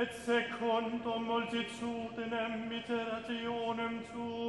[0.00, 4.47] et secundum multitudinem iterationem tuum.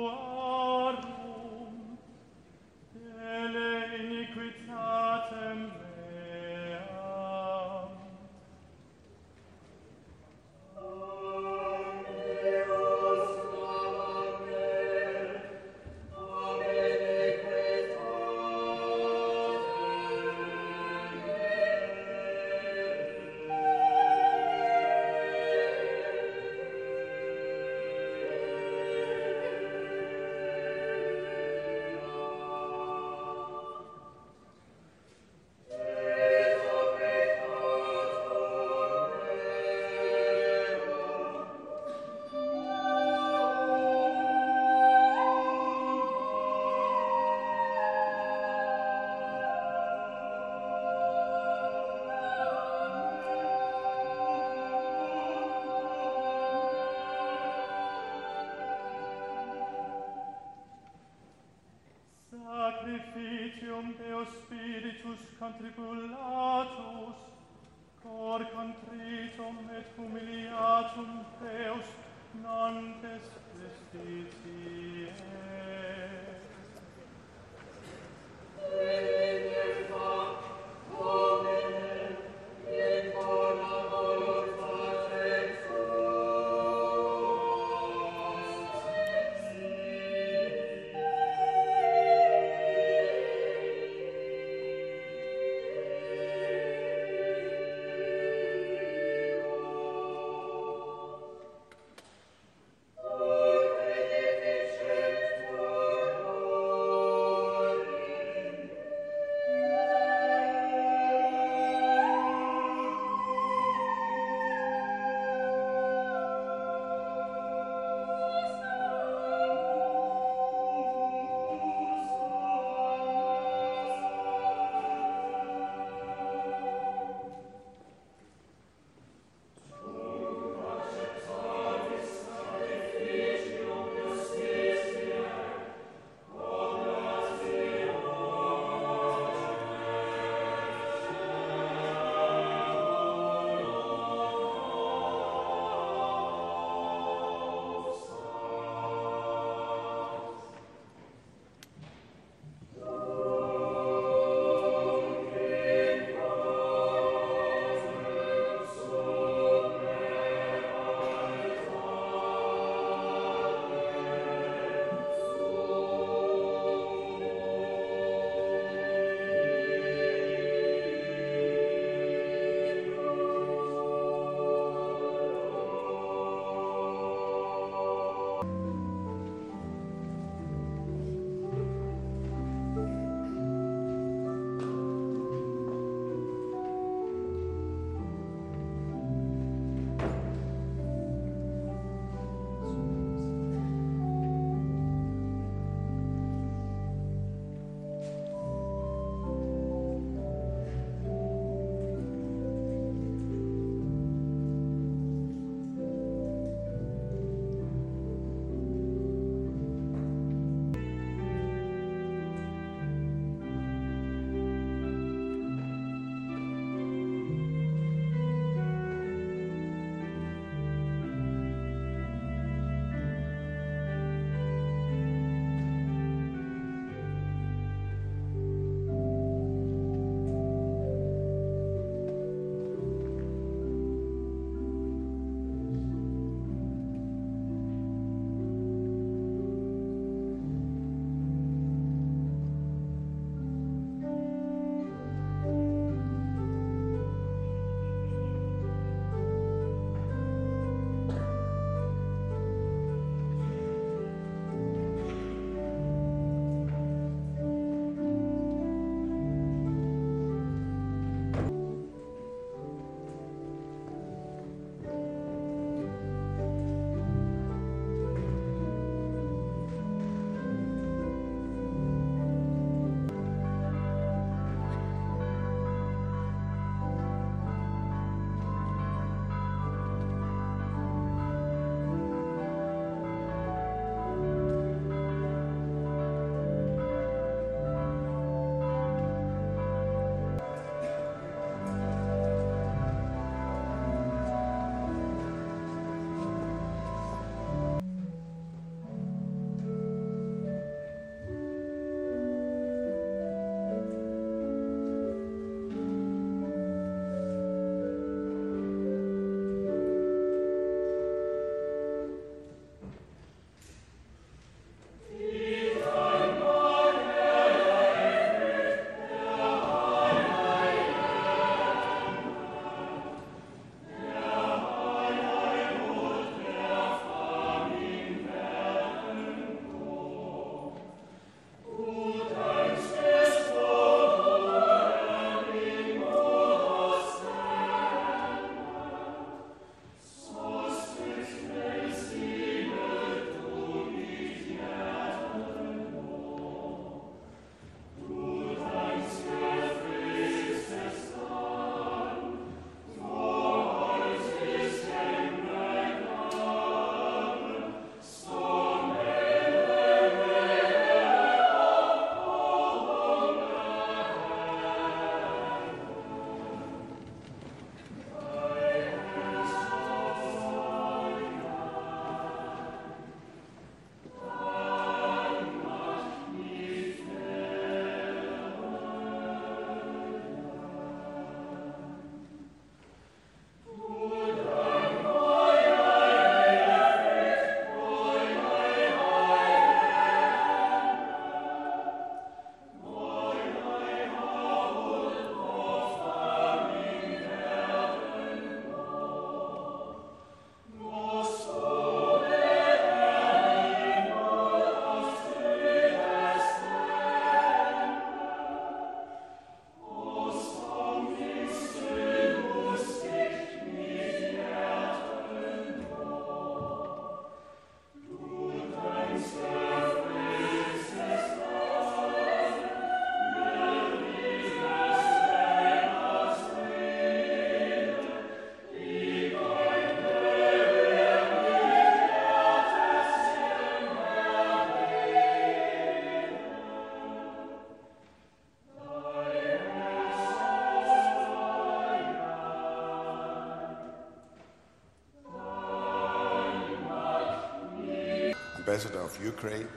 [449.23, 449.67] Ukraine,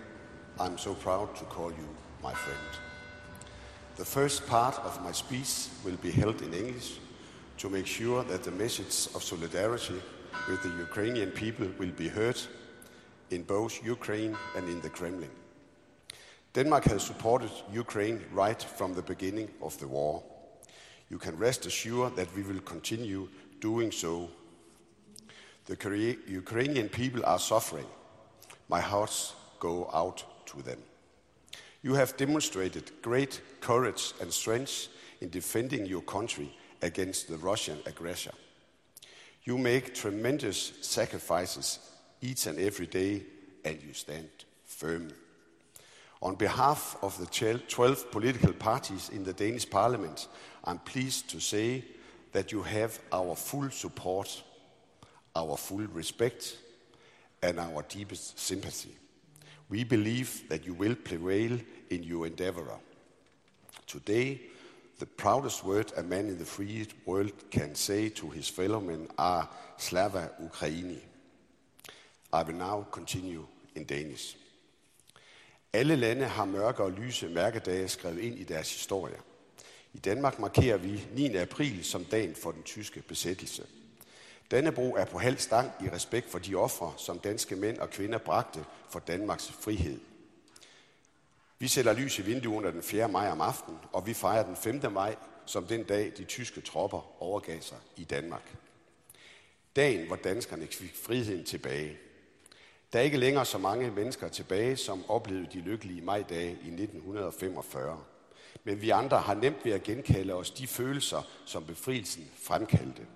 [0.60, 1.88] I'm so proud to call you
[2.22, 2.58] my friend.
[3.96, 6.98] The first part of my speech will be held in English
[7.58, 10.00] to make sure that the message of solidarity
[10.48, 12.40] with the Ukrainian people will be heard
[13.30, 15.30] in both Ukraine and in the Kremlin.
[16.54, 20.22] Denmark has supported Ukraine right from the beginning of the war.
[21.10, 23.28] You can rest assured that we will continue
[23.60, 24.28] doing so.
[25.66, 27.86] The Ukrainian people are suffering.
[28.72, 30.78] My hearts go out to them.
[31.82, 34.88] You have demonstrated great courage and strength
[35.20, 38.30] in defending your country against the Russian aggressor.
[39.44, 41.80] You make tremendous sacrifices
[42.22, 43.24] each and every day,
[43.62, 44.30] and you stand
[44.64, 45.08] firm.
[46.22, 50.28] On behalf of the 12 political parties in the Danish parliament,
[50.64, 51.84] I'm pleased to say
[52.32, 54.42] that you have our full support,
[55.36, 56.56] our full respect,
[57.42, 58.94] and our deepest sympathy.
[59.68, 61.58] We believe that you will prevail
[61.90, 62.78] in your endeavor.
[63.86, 64.40] Today,
[64.98, 69.08] the proudest word a man in the free world can say to his fellow men
[69.18, 71.00] are Slava Ukraini.
[72.32, 74.36] I will now continue in Danish.
[75.72, 79.16] Alle lande har mørke og lyse mærkedage skrevet ind i deres historie.
[79.92, 81.36] I Danmark markerer vi 9.
[81.36, 83.66] april som dagen for den tyske besættelse.
[84.52, 88.18] Dannebro er på halv stang i respekt for de ofre, som danske mænd og kvinder
[88.18, 90.00] bragte for Danmarks frihed.
[91.58, 93.08] Vi sætter lys i vinduerne den 4.
[93.08, 94.92] maj om aftenen, og vi fejrer den 5.
[94.92, 98.56] maj som den dag, de tyske tropper overgav sig i Danmark.
[99.76, 101.98] Dagen, hvor danskerne fik friheden tilbage.
[102.92, 108.04] Der er ikke længere så mange mennesker tilbage, som oplevede de lykkelige majdage i 1945.
[108.64, 113.06] Men vi andre har nemt ved at genkalde os de følelser, som befrielsen fremkaldte.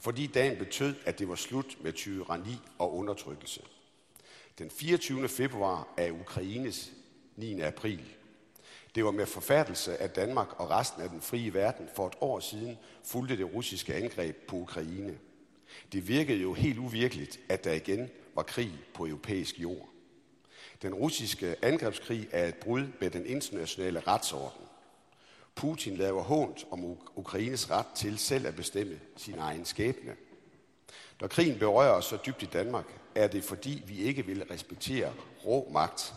[0.00, 3.62] Fordi dagen betød, at det var slut med tyranni og undertrykkelse.
[4.58, 5.28] Den 24.
[5.28, 6.92] februar er Ukraines
[7.36, 7.60] 9.
[7.60, 8.02] april.
[8.94, 12.40] Det var med forfærdelse, at Danmark og resten af den frie verden for et år
[12.40, 15.18] siden fulgte det russiske angreb på Ukraine.
[15.92, 19.88] Det virkede jo helt uvirkeligt, at der igen var krig på europæisk jord.
[20.82, 24.66] Den russiske angrebskrig er et brud med den internationale retsorden.
[25.54, 30.16] Putin laver hånd om Ukraines ret til selv at bestemme sin egen skæbne.
[31.20, 35.12] Når krigen berører os så dybt i Danmark, er det fordi vi ikke vil respektere
[35.46, 36.14] rå magt.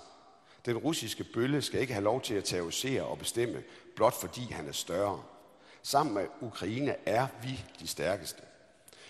[0.65, 3.63] Den russiske bølle skal ikke have lov til at terrorisere og bestemme,
[3.95, 5.23] blot fordi han er større.
[5.83, 8.41] Sammen med Ukraine er vi de stærkeste.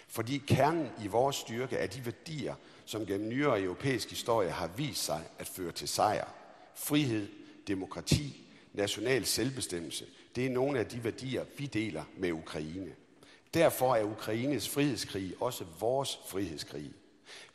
[0.08, 2.56] Fordi kernen i vores styrke er de værdier,
[2.86, 6.28] som gennem nyere europæisk historie har vist sig at føre til sejr.
[6.74, 7.28] Frihed,
[7.68, 8.45] demokrati,
[8.78, 10.06] national selvbestemmelse,
[10.36, 12.92] det er nogle af de værdier, vi deler med Ukraine.
[13.54, 16.92] Derfor er Ukraines frihedskrig også vores frihedskrig.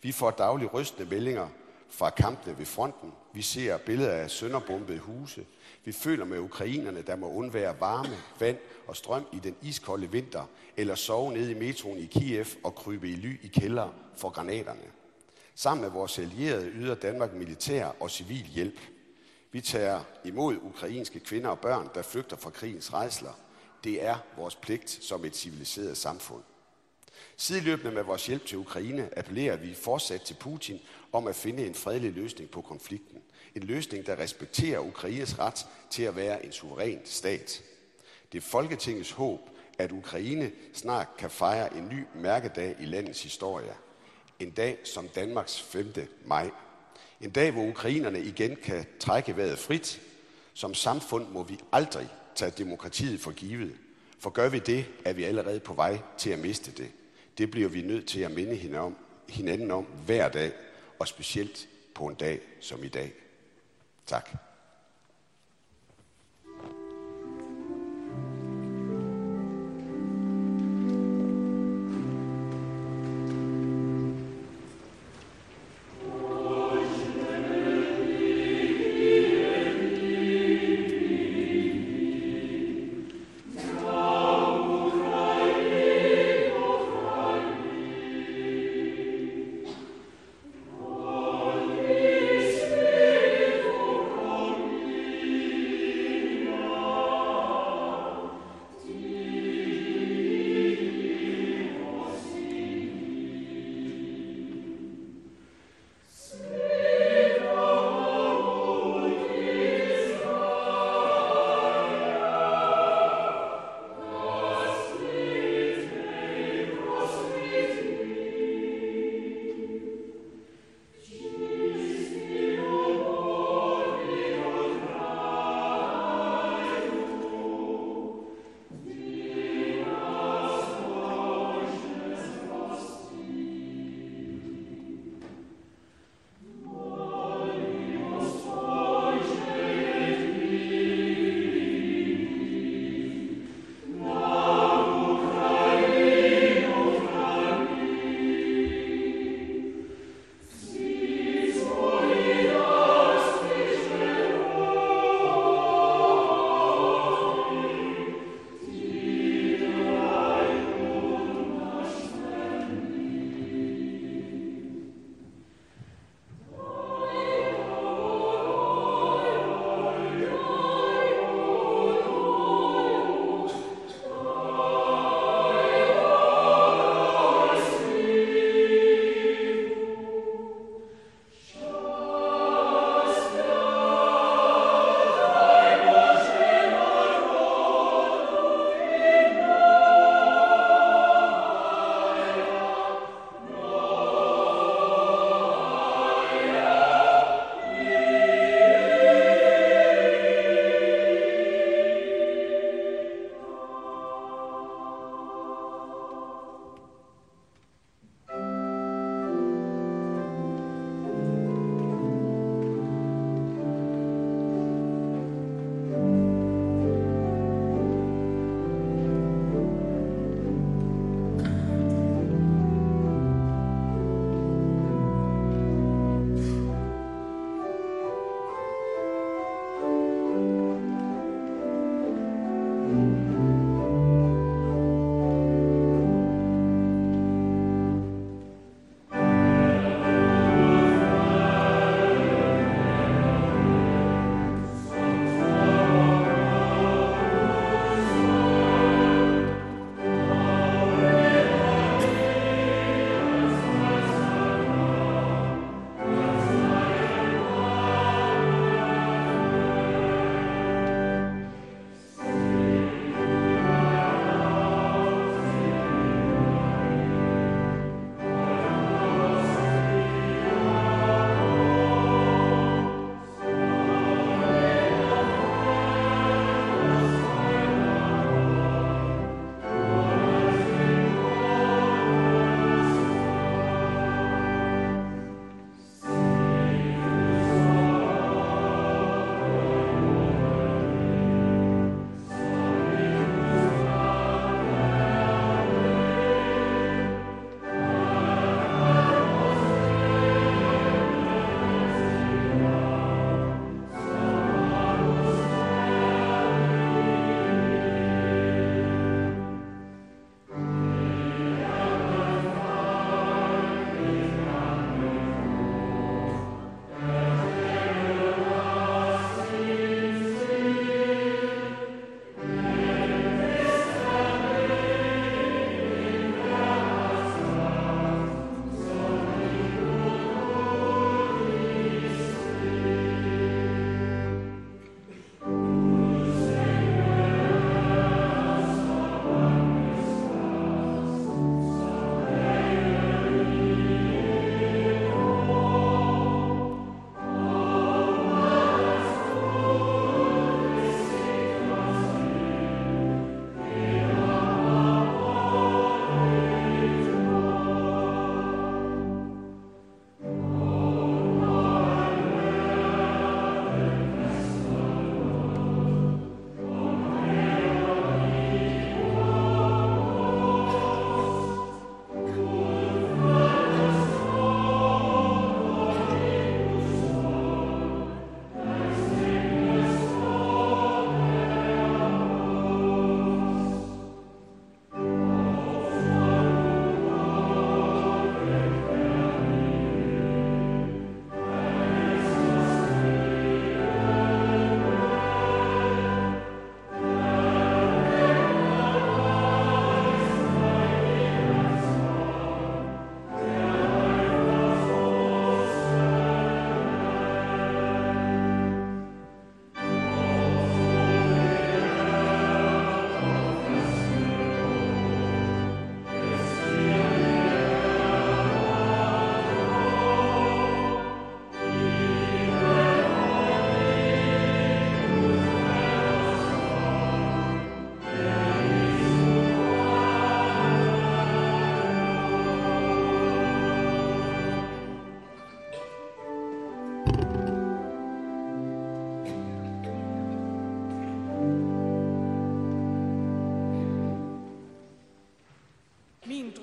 [0.02, 1.48] Vi får daglige rystende meldinger
[1.88, 3.12] fra kampene ved fronten.
[3.34, 5.46] Vi ser billeder af sønderbombede huse.
[5.84, 10.44] Vi føler med ukrainerne, der må undvære varme, vand og strøm i den iskolde vinter,
[10.76, 14.82] eller sove nede i metroen i Kiev og krybe i ly i kælder for granaterne.
[15.54, 18.80] Sammen med vores allierede yder Danmark militær og civil hjælp.
[19.53, 23.32] Vi tager imod ukrainske kvinder og børn, der flygter fra krigens rejsler.
[23.84, 26.42] Det er vores pligt som et civiliseret samfund.
[27.36, 30.80] Sideløbende med vores hjælp til Ukraine appellerer vi fortsat til Putin
[31.12, 33.22] om at finde en fredelig løsning på konflikten.
[33.55, 37.62] En løsning, der respekterer Ukraines ret til at være en suveræn stat.
[38.32, 39.40] Det er Folketingets håb,
[39.78, 43.74] at Ukraine snart kan fejre en ny mærkedag i landets historie.
[44.38, 45.94] En dag som Danmarks 5.
[46.24, 46.51] maj.
[47.20, 50.00] En dag, hvor ukrainerne igen kan trække vejret frit.
[50.54, 53.74] Som samfund må vi aldrig tage demokratiet for givet.
[54.18, 56.90] For gør vi det, er vi allerede på vej til at miste det.
[57.38, 58.96] Det bliver vi nødt til at minde hinanden om
[59.28, 60.52] hinanden om hver dag,
[60.98, 63.12] og specielt på en dag som i dag.
[64.06, 64.49] Tak.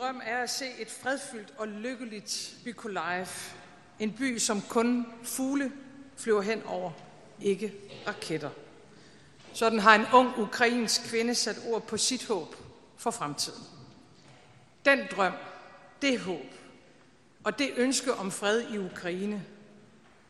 [0.08, 3.28] Drøm er at se et fredfyldt og lykkeligt Mykolaiv.
[4.00, 5.72] En by, som kun fugle
[6.18, 6.92] flyver hen over,
[7.42, 7.74] ikke
[8.08, 8.50] raketter.
[9.54, 12.56] Sådan har en ung ukrainsk kvinde sat ord på sit håb
[12.98, 13.64] for fremtiden.
[14.86, 15.34] Den drøm,
[16.02, 16.46] det håb
[17.44, 19.46] og det ønske om fred i Ukraine,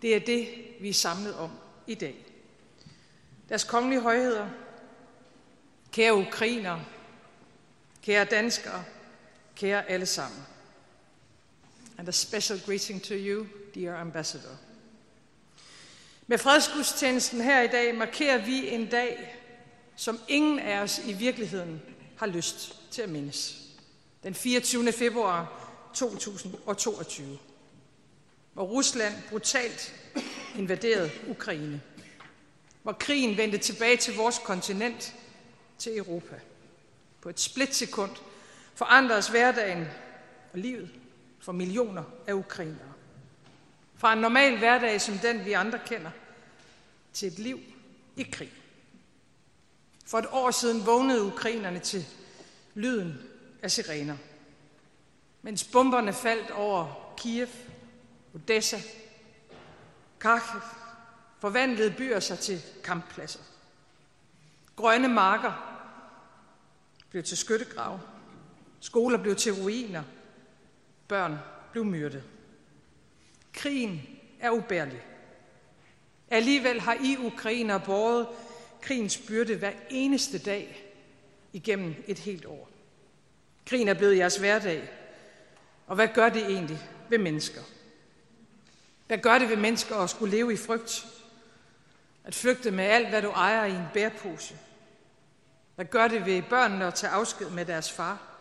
[0.01, 0.47] det er det,
[0.81, 1.51] vi er samlet om
[1.87, 2.25] i dag.
[3.49, 4.49] Deres kongelige højheder,
[5.91, 6.85] kære ukrainere,
[8.03, 8.83] kære danskere,
[9.57, 10.41] kære alle sammen.
[11.97, 14.57] And a special greeting to you, dear ambassador.
[16.27, 19.35] Med fredsgudstjenesten her i dag markerer vi en dag,
[19.95, 21.81] som ingen af os i virkeligheden
[22.17, 23.61] har lyst til at mindes.
[24.23, 24.91] Den 24.
[24.91, 27.37] februar 2022,
[28.53, 29.95] hvor Rusland brutalt
[30.57, 31.81] invaderede Ukraine.
[32.83, 35.15] Hvor krigen vendte tilbage til vores kontinent,
[35.77, 36.35] til Europa.
[37.21, 38.11] På et splitsekund
[38.77, 39.87] forandres hverdagen
[40.53, 40.89] og livet
[41.39, 42.93] for millioner af ukrainere.
[43.95, 46.11] Fra en normal hverdag som den, vi andre kender,
[47.13, 47.59] til et liv
[48.15, 48.53] i krig.
[50.05, 52.05] For et år siden vågnede ukrainerne til
[52.75, 53.21] lyden
[53.61, 54.17] af sirener.
[55.41, 57.47] Mens bomberne faldt over Kiev,
[58.33, 58.77] Odessa,
[60.19, 60.61] Kharkiv,
[61.39, 63.39] forvandlede byer sig til kamppladser.
[64.75, 65.83] Grønne marker
[67.09, 67.99] blev til skyttegrave.
[68.79, 70.03] Skoler blev til ruiner.
[71.07, 71.37] Børn
[71.71, 72.23] blev myrdet.
[73.53, 74.01] Krigen
[74.39, 75.05] er ubærlig.
[76.29, 78.27] Alligevel har I ukrainer båret
[78.81, 80.93] krigens byrde hver eneste dag
[81.53, 82.69] igennem et helt år.
[83.65, 84.89] Krigen er blevet jeres hverdag.
[85.87, 87.61] Og hvad gør det egentlig ved mennesker?
[89.07, 91.07] Hvad gør det ved mennesker at skulle leve i frygt?
[92.23, 94.57] At flygte med alt, hvad du ejer i en bærpose?
[95.75, 98.36] Hvad gør det ved børnene at tage afsked med deres far?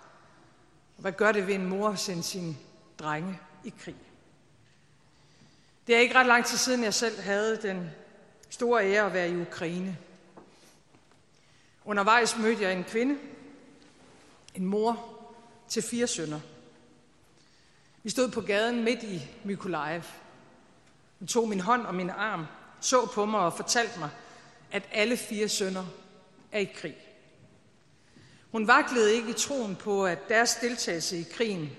[0.96, 2.56] Og hvad gør det ved en mor at sende sine
[2.98, 3.96] drenge i krig?
[5.86, 7.90] Det er ikke ret lang tid siden, jeg selv havde den
[8.50, 9.98] store ære at være i Ukraine.
[11.84, 13.18] Undervejs mødte jeg en kvinde,
[14.54, 15.08] en mor
[15.68, 16.40] til fire sønner.
[18.02, 20.02] Vi stod på gaden midt i Mykolaiv.
[21.18, 22.46] Hun tog min hånd og min arm,
[22.80, 24.10] så på mig og fortalte mig,
[24.72, 25.84] at alle fire sønner
[26.52, 26.96] er i krig.
[28.56, 31.70] Hun vaklede ikke i troen på, at deres deltagelse i krigen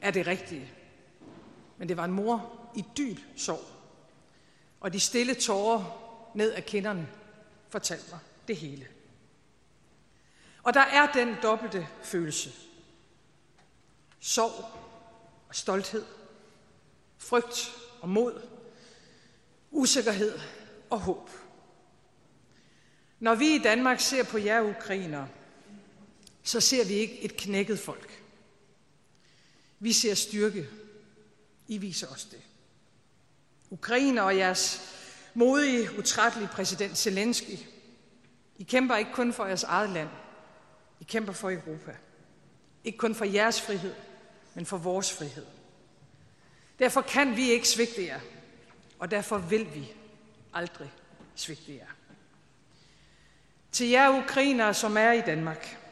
[0.00, 0.72] er det rigtige.
[1.78, 3.64] Men det var en mor i dyb sorg.
[4.80, 5.84] Og de stille tårer
[6.34, 7.08] ned ad kinderne
[7.68, 8.18] fortalte mig
[8.48, 8.86] det hele.
[10.62, 12.50] Og der er den dobbelte følelse.
[14.20, 14.64] Sorg
[15.48, 16.04] og stolthed.
[17.18, 18.42] Frygt og mod.
[19.70, 20.38] Usikkerhed
[20.90, 21.30] og håb.
[23.20, 25.28] Når vi i Danmark ser på jer ukrainere,
[26.46, 28.22] så ser vi ikke et knækket folk.
[29.78, 30.68] Vi ser styrke.
[31.68, 32.40] I viser os det.
[33.70, 34.80] Ukraine og jeres
[35.34, 37.58] modige, utrættelige præsident Zelensky,
[38.58, 40.08] I kæmper ikke kun for jeres eget land.
[41.00, 41.96] I kæmper for Europa.
[42.84, 43.94] Ikke kun for jeres frihed,
[44.54, 45.46] men for vores frihed.
[46.78, 48.20] Derfor kan vi ikke svigte jer,
[48.98, 49.92] og derfor vil vi
[50.52, 50.92] aldrig
[51.34, 51.86] svigte jer.
[53.72, 55.85] Til jer ukrainere, som er i Danmark,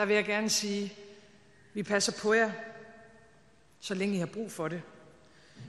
[0.00, 0.92] der vil jeg gerne sige,
[1.74, 2.50] vi passer på jer,
[3.80, 4.82] så længe I har brug for det.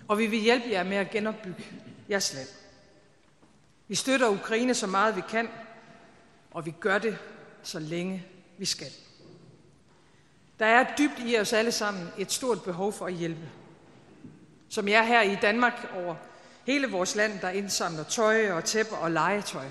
[0.07, 1.65] Og vi vil hjælpe jer med at genopbygge
[2.09, 2.47] jeres land.
[3.87, 5.49] Vi støtter Ukraine så meget vi kan,
[6.51, 7.17] og vi gør det
[7.63, 8.25] så længe
[8.57, 8.91] vi skal.
[10.59, 13.49] Der er dybt i os alle sammen et stort behov for at hjælpe.
[14.69, 16.15] Som jeg her i Danmark over
[16.65, 19.67] hele vores land, der indsamler tøj og tæpper og legetøj.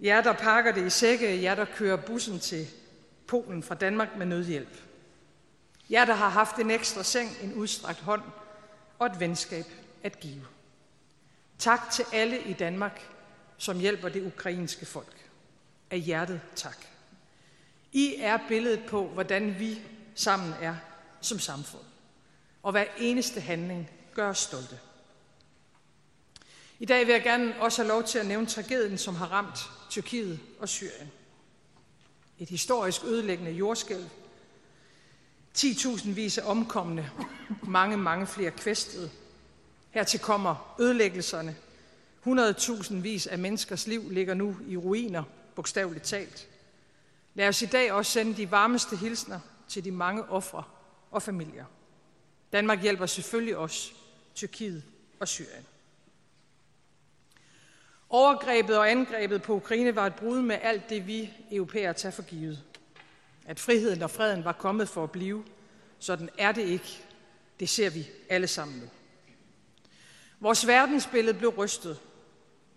[0.00, 2.66] Jer, der pakker det i sække, jer, der kører bussen til
[3.26, 4.82] Polen fra Danmark med nødhjælp.
[5.90, 8.22] Jer, der har haft en ekstra seng, en udstrakt hånd
[8.98, 9.64] og et venskab
[10.02, 10.46] at give.
[11.58, 13.10] Tak til alle i Danmark,
[13.58, 15.30] som hjælper det ukrainske folk.
[15.90, 16.76] Af hjertet tak.
[17.92, 19.80] I er billedet på, hvordan vi
[20.14, 20.76] sammen er
[21.20, 21.82] som samfund.
[22.62, 24.78] Og hver eneste handling gør os stolte.
[26.78, 29.58] I dag vil jeg gerne også have lov til at nævne tragedien, som har ramt
[29.90, 31.10] Tyrkiet og Syrien.
[32.38, 34.06] Et historisk ødelæggende jordskælv.
[35.58, 37.10] 10.000 vis af omkomne,
[37.62, 39.10] mange, mange flere kvæstede.
[39.90, 41.56] Hertil kommer ødelæggelserne.
[42.26, 45.22] 100.000 vis af menneskers liv ligger nu i ruiner,
[45.54, 46.48] bogstaveligt talt.
[47.34, 50.62] Lad os i dag også sende de varmeste hilsner til de mange ofre
[51.10, 51.64] og familier.
[52.52, 53.92] Danmark hjælper selvfølgelig også
[54.34, 54.82] Tyrkiet
[55.20, 55.66] og Syrien.
[58.14, 62.22] Overgrebet og angrebet på Ukraine var et brud med alt det, vi europæere tager for
[62.22, 62.62] givet.
[63.46, 65.44] At friheden og freden var kommet for at blive.
[65.98, 67.04] Sådan er det ikke.
[67.60, 68.86] Det ser vi alle sammen nu.
[70.40, 72.00] Vores verdensbillede blev rystet,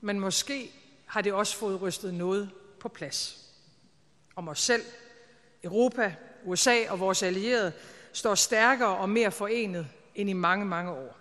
[0.01, 0.71] men måske
[1.05, 3.47] har det også fået rystet noget på plads.
[4.35, 4.83] Om os selv,
[5.63, 6.15] Europa,
[6.45, 7.73] USA og vores allierede
[8.13, 11.17] står stærkere og mere forenet end i mange, mange år.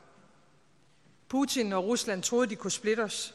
[1.29, 3.35] Putin og Rusland troede, de kunne splitte os,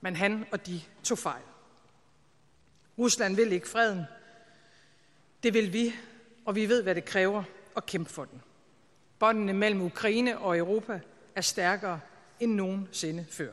[0.00, 1.42] men han og de tog fejl.
[2.98, 4.04] Rusland vil ikke freden.
[5.42, 5.94] Det vil vi,
[6.44, 7.42] og vi ved, hvad det kræver
[7.76, 8.42] at kæmpe for den.
[9.18, 11.00] Båndene mellem Ukraine og Europa
[11.34, 12.00] er stærkere
[12.40, 13.52] end nogensinde før.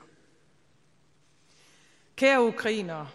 [2.15, 3.09] Kære ukrainere,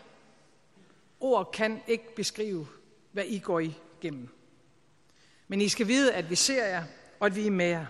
[1.20, 2.66] ord kan ikke beskrive,
[3.12, 4.28] hvad I går igennem.
[5.49, 6.85] Men I skal vide, at vi ser jer,
[7.20, 7.87] og at vi er med jer.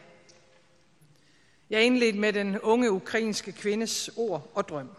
[1.70, 4.90] Jeg indledte med den unge ukrainske kvindes ord og drøm.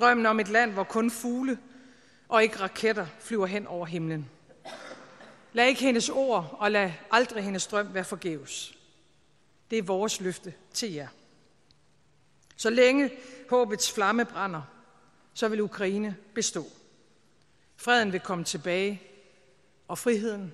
[0.00, 1.58] Drømmen om et land, hvor kun fugle
[2.28, 4.30] og ikke raketter flyver hen over himlen.
[5.52, 8.74] Lad ikke hendes ord og lad aldrig hendes drøm være forgæves.
[9.70, 11.08] Det er vores løfte til jer.
[12.56, 13.10] Så længe
[13.50, 14.62] håbets flamme brænder,
[15.34, 16.66] så vil Ukraine bestå.
[17.76, 19.02] Freden vil komme tilbage,
[19.88, 20.52] og friheden,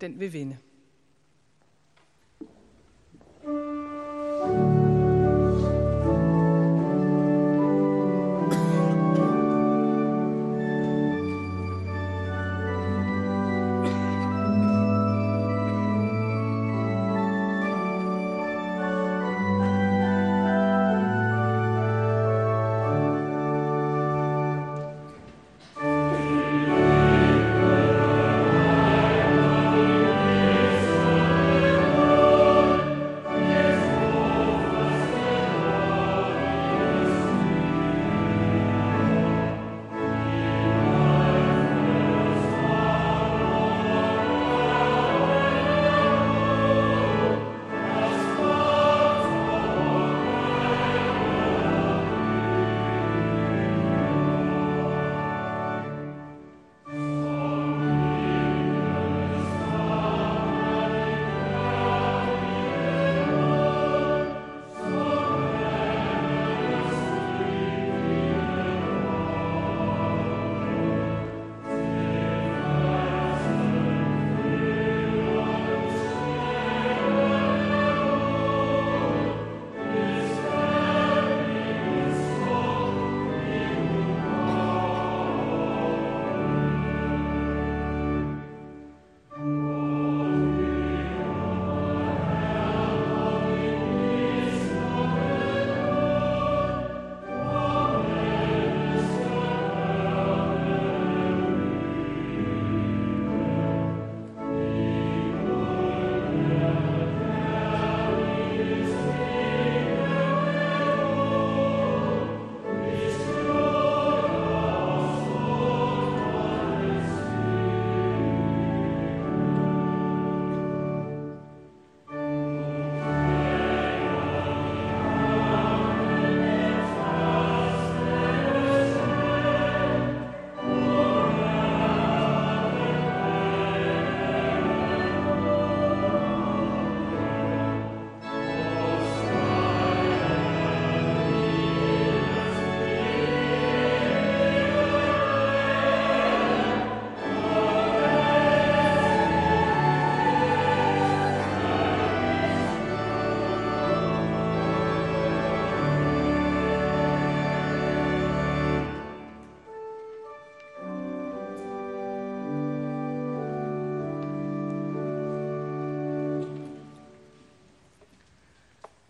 [0.00, 0.58] den vil vinde.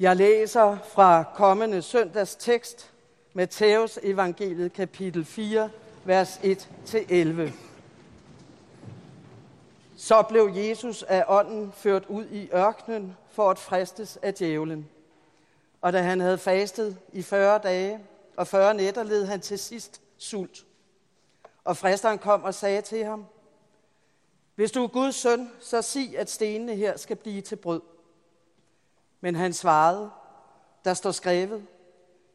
[0.00, 2.90] Jeg læser fra kommende søndags tekst,
[3.32, 5.70] Matthæus evangeliet kapitel 4,
[6.04, 7.50] vers 1-11.
[9.96, 14.88] Så blev Jesus af ånden ført ud i ørkenen for at fristes af djævlen.
[15.80, 17.98] Og da han havde fastet i 40 dage
[18.36, 20.64] og 40 nætter, led han til sidst sult.
[21.64, 23.26] Og fristeren kom og sagde til ham,
[24.54, 27.80] Hvis du er Guds søn, så sig, at stenene her skal blive til brød.
[29.20, 30.10] Men han svarede,
[30.84, 31.66] der står skrevet,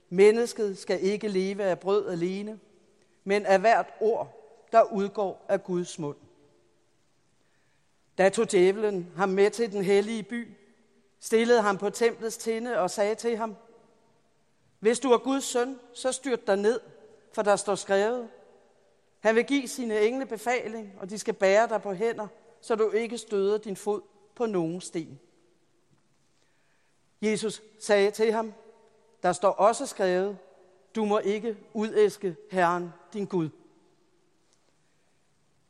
[0.10, 2.60] mennesket skal ikke leve af brød alene,
[3.24, 6.18] men af hvert ord, der udgår af Guds mund.
[8.18, 10.48] Da tog djævlen ham med til den hellige by,
[11.20, 13.56] stillede ham på templets tinde og sagde til ham,
[14.80, 16.80] Hvis du er Guds søn, så styrt dig ned,
[17.34, 18.30] for der står skrevet,
[19.20, 22.28] han vil give sine engle befaling, og de skal bære dig på hænder,
[22.62, 24.02] så du ikke støder din fod
[24.36, 25.20] på nogen sten.
[27.26, 28.54] Jesus sagde til ham,
[29.24, 30.38] der står også skrevet,
[30.96, 33.50] du må ikke udæske Herren, din Gud.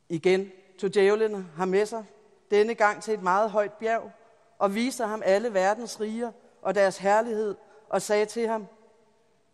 [0.09, 2.05] Igen tog djævlen ham med sig,
[2.51, 4.11] denne gang til et meget højt bjerg,
[4.59, 6.31] og viste ham alle verdens riger
[6.61, 7.55] og deres herlighed,
[7.89, 8.67] og sagde til ham,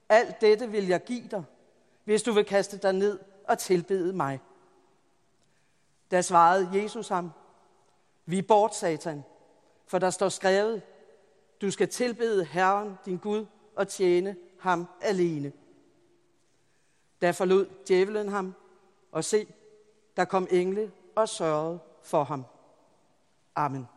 [0.10, 1.44] alt dette vil jeg give dig,
[2.04, 4.40] hvis du vil kaste dig ned og tilbede mig.
[6.12, 7.32] Da svarede Jesus ham,
[8.26, 9.24] vi bort, Satan,
[9.88, 10.82] for der står skrevet,
[11.62, 13.46] du skal tilbede Herren, din Gud,
[13.76, 15.52] og tjene ham alene.
[17.22, 18.54] Da forlod djævelen ham,
[19.12, 19.48] og se,
[20.18, 22.46] der kom engle og sørgede for ham.
[23.56, 23.88] Amen.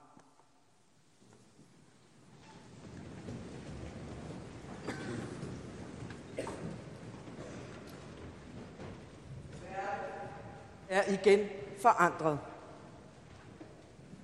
[10.88, 11.48] er igen
[11.82, 12.38] forandret.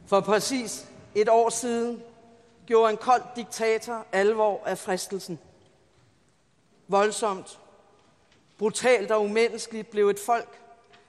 [0.07, 2.03] For præcis et år siden
[2.71, 5.39] gjorde en kold diktator alvor af fristelsen.
[6.89, 7.61] Voldsomt,
[8.59, 10.61] brutalt og umenneskeligt blev et folk,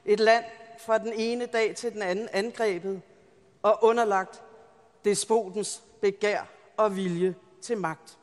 [0.06, 0.46] et land
[0.80, 3.02] fra den ene dag til den anden angrebet
[3.62, 4.44] og underlagt
[5.06, 6.42] despotens begær
[6.78, 8.18] og vilje til magt.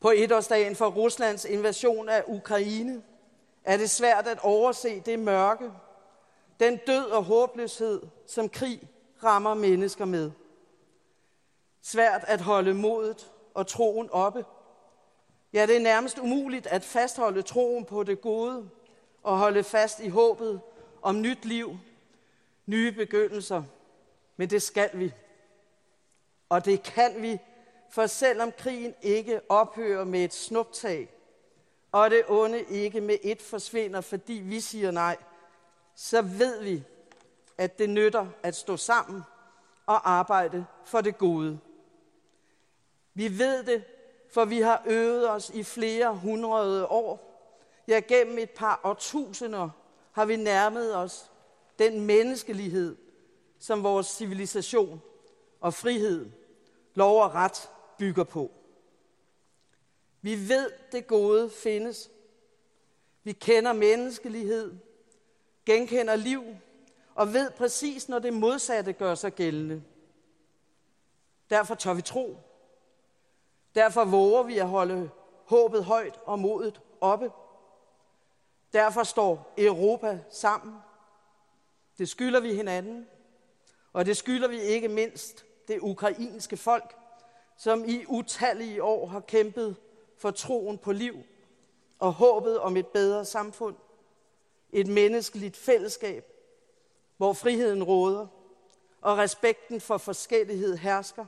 [0.00, 3.02] På etårsdagen for Ruslands invasion af Ukraine
[3.64, 5.70] er det svært at overse det mørke,
[6.60, 8.88] den død og håbløshed, som krig
[9.24, 10.30] rammer mennesker med.
[11.82, 14.44] Svært at holde modet og troen oppe.
[15.52, 18.70] Ja, det er nærmest umuligt at fastholde troen på det gode
[19.22, 20.60] og holde fast i håbet
[21.02, 21.78] om nyt liv,
[22.66, 23.62] nye begyndelser.
[24.36, 25.12] Men det skal vi.
[26.48, 27.38] Og det kan vi,
[27.90, 31.08] for selvom krigen ikke ophører med et snuptag,
[31.92, 35.16] og det onde ikke med et forsvinder, fordi vi siger nej,
[35.94, 36.84] så ved vi,
[37.58, 39.22] at det nytter at stå sammen
[39.86, 41.60] og arbejde for det gode.
[43.14, 43.84] Vi ved det,
[44.28, 47.28] for vi har øvet os i flere hundrede år.
[47.88, 49.70] Ja, gennem et par årtusinder
[50.12, 51.30] har vi nærmet os
[51.78, 52.96] den menneskelighed,
[53.58, 55.02] som vores civilisation
[55.60, 56.30] og frihed,
[56.94, 58.50] lov og ret bygger på.
[60.20, 62.10] Vi ved, det gode findes.
[63.24, 64.74] Vi kender menneskelighed,
[65.66, 66.44] genkender liv
[67.14, 69.82] og ved præcis, når det modsatte gør sig gældende.
[71.50, 72.36] Derfor tør vi tro.
[73.74, 75.10] Derfor våger vi at holde
[75.44, 77.30] håbet højt og modet oppe.
[78.72, 80.76] Derfor står Europa sammen.
[81.98, 83.06] Det skylder vi hinanden,
[83.92, 86.96] og det skylder vi ikke mindst det ukrainske folk,
[87.56, 89.76] som i utallige år har kæmpet
[90.18, 91.14] for troen på liv
[91.98, 93.76] og håbet om et bedre samfund.
[94.72, 96.24] Et menneskeligt fællesskab,
[97.16, 98.26] hvor friheden råder
[99.00, 101.24] og respekten for forskellighed hersker.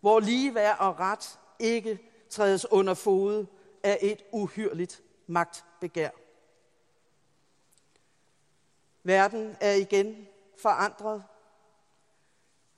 [0.00, 1.98] Hvor ligeværd og ret ikke
[2.30, 3.46] trædes under fod
[3.82, 6.10] af et uhyrligt magtbegær.
[9.02, 10.28] Verden er igen
[10.62, 11.24] forandret.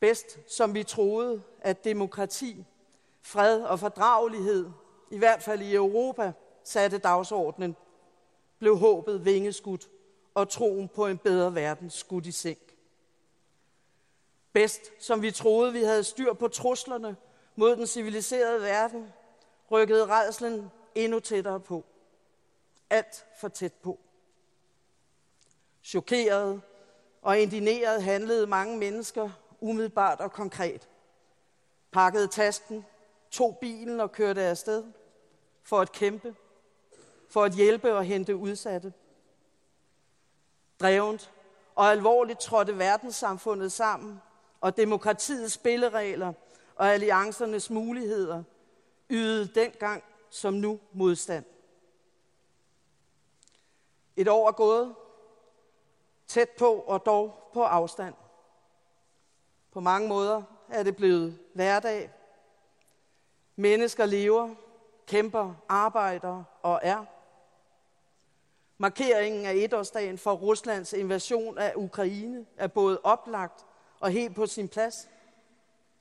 [0.00, 2.66] Bedst som vi troede, at demokrati,
[3.22, 4.70] fred og fordragelighed
[5.10, 6.32] i hvert fald i Europa,
[6.64, 7.76] satte dagsordenen,
[8.58, 9.88] blev håbet vingeskudt
[10.34, 12.69] og troen på en bedre verden skudt i sænk.
[14.52, 17.16] Bedst som vi troede, vi havde styr på truslerne
[17.56, 19.12] mod den civiliserede verden,
[19.70, 21.84] rykkede redslen endnu tættere på.
[22.90, 23.98] Alt for tæt på.
[25.82, 26.60] Chokeret
[27.22, 29.30] og indineret handlede mange mennesker
[29.60, 30.88] umiddelbart og konkret.
[31.92, 32.86] Pakkede tasken,
[33.30, 34.84] tog bilen og kørte afsted–
[35.62, 36.34] for at kæmpe,
[37.28, 38.92] for at hjælpe og hente udsatte.
[40.80, 41.32] Drevent
[41.74, 44.20] og alvorligt trådte verdenssamfundet sammen,
[44.60, 46.32] og demokratiets spilleregler
[46.76, 48.42] og alliancernes muligheder
[49.10, 51.44] ydede dengang som nu modstand.
[54.16, 54.94] Et år er gået,
[56.26, 58.14] tæt på og dog på afstand.
[59.70, 62.10] På mange måder er det blevet hverdag.
[63.56, 64.54] Mennesker lever
[65.06, 67.04] kæmper, arbejder og er.
[68.78, 73.66] Markeringen af etårsdagen for Ruslands invasion af Ukraine er både oplagt
[74.00, 75.08] og helt på sin plads.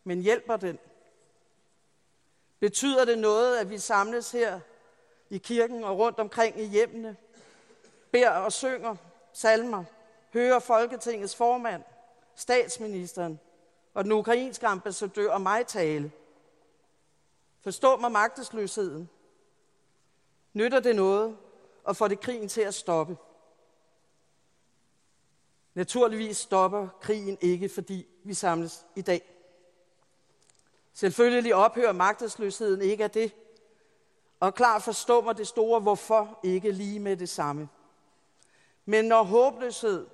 [0.03, 0.79] Men hjælper den?
[2.59, 4.59] Betyder det noget, at vi samles her
[5.29, 7.17] i kirken og rundt omkring i hjemmene,
[8.11, 8.95] beder og synger
[9.33, 9.83] salmer,
[10.33, 11.83] hører Folketingets formand,
[12.35, 13.39] statsministeren
[13.93, 16.11] og den ukrainske ambassadør og mig tale?
[17.61, 19.09] Forstå mig magtesløsheden.
[20.53, 21.37] Nytter det noget,
[21.83, 23.17] og får det krigen til at stoppe?
[25.73, 29.35] Naturligvis stopper krigen ikke, fordi vi samles i dag.
[30.93, 33.31] Selvfølgelig ophører magtesløsheden ikke af det,
[34.39, 37.69] og klart forstår det store hvorfor ikke lige med det samme.
[38.85, 40.07] Men når håbløshed,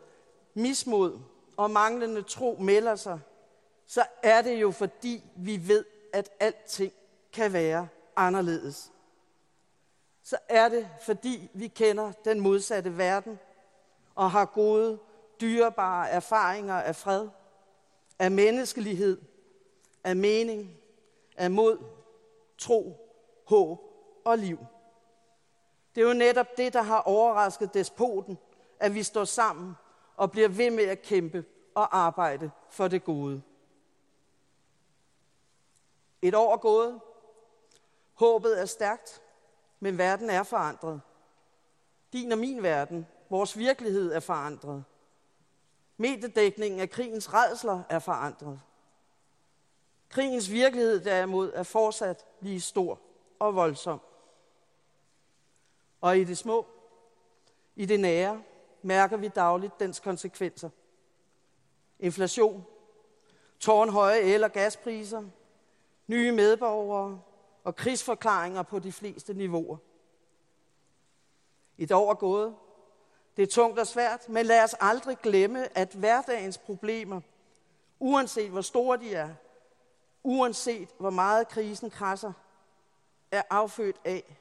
[0.53, 1.19] mismod
[1.57, 3.19] og manglende tro melder sig,
[3.85, 6.93] så er det jo fordi vi ved, at alting
[7.33, 8.91] kan være anderledes.
[10.23, 13.39] Så er det fordi vi kender den modsatte verden
[14.15, 14.99] og har gode,
[15.41, 17.29] dyrebare erfaringer af fred,
[18.19, 19.21] af menneskelighed,
[20.03, 20.77] af mening,
[21.37, 21.77] af mod,
[22.57, 23.11] tro,
[23.47, 23.79] håb
[24.25, 24.57] og liv.
[25.95, 28.37] Det er jo netop det, der har overrasket despoten,
[28.79, 29.75] at vi står sammen
[30.17, 31.45] og bliver ved med at kæmpe
[31.75, 33.41] og arbejde for det gode.
[36.21, 36.99] Et år er gået.
[38.13, 39.21] Håbet er stærkt,
[39.79, 41.01] men verden er forandret.
[42.13, 44.83] Din og min verden, vores virkelighed er forandret.
[45.97, 48.61] Mediedækningen af krigens redsler er forandret.
[50.09, 52.99] Krigens virkelighed derimod er fortsat lige stor
[53.39, 53.99] og voldsom.
[56.01, 56.65] Og i det små,
[57.75, 58.43] i det nære,
[58.81, 60.69] mærker vi dagligt dens konsekvenser.
[61.99, 62.65] Inflation,
[63.59, 65.23] tårnhøje el- og gaspriser,
[66.07, 67.21] nye medborgere
[67.63, 69.77] og krigsforklaringer på de fleste niveauer.
[71.77, 72.55] Et år er gået.
[73.37, 77.21] Det er tungt og svært, men lad os aldrig glemme, at hverdagens problemer,
[77.99, 79.33] uanset hvor store de er,
[80.23, 82.33] uanset hvor meget krisen krasser,
[83.31, 84.37] er affødt af,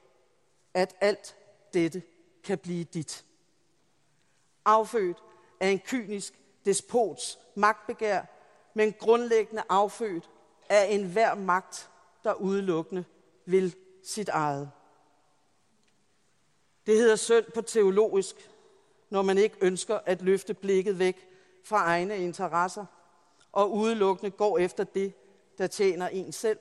[0.75, 1.37] at alt
[1.75, 2.03] dette
[2.45, 3.25] kan blive dit.
[4.65, 5.23] Affødt
[5.61, 8.23] af en kynisk despots magtbegær,
[8.75, 10.31] men grundlæggende affødt
[10.69, 11.91] af enhver magt,
[12.25, 13.05] der udelukkende
[13.45, 14.71] vil sit eget.
[16.87, 18.51] Det hedder synd på teologisk,
[19.15, 21.29] når man ikke ønsker at løfte blikket væk
[21.65, 22.87] fra egne interesser
[23.53, 25.13] og udelukkende går efter det,
[25.59, 26.59] der tjener en selv,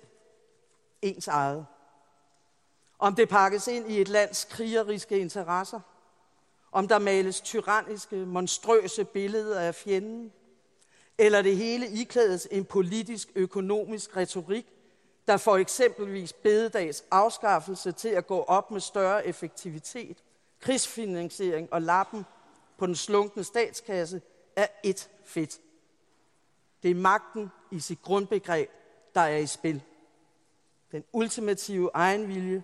[1.01, 1.65] ens eget.
[2.99, 5.79] Om det pakkes ind i et lands krigeriske interesser,
[6.71, 10.31] om der males tyranniske, monstrøse billeder af fjenden,
[11.17, 14.65] eller det hele iklædes en politisk, økonomisk retorik,
[15.27, 20.23] der får eksempelvis bededags afskaffelse til at gå op med større effektivitet,
[20.59, 22.25] krigsfinansiering og lappen
[22.77, 24.21] på den slunkne statskasse,
[24.55, 25.61] er et fedt.
[26.83, 28.69] Det er magten i sit grundbegreb,
[29.15, 29.83] der er i spil.
[30.91, 32.63] Den ultimative egenvilje,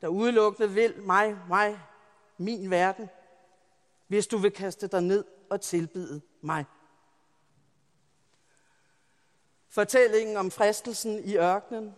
[0.00, 1.80] der udelukkende vil mig, mig,
[2.38, 3.08] min verden,
[4.06, 6.64] hvis du vil kaste dig ned og tilbede mig.
[9.68, 11.94] Fortællingen om fristelsen i ørkenen,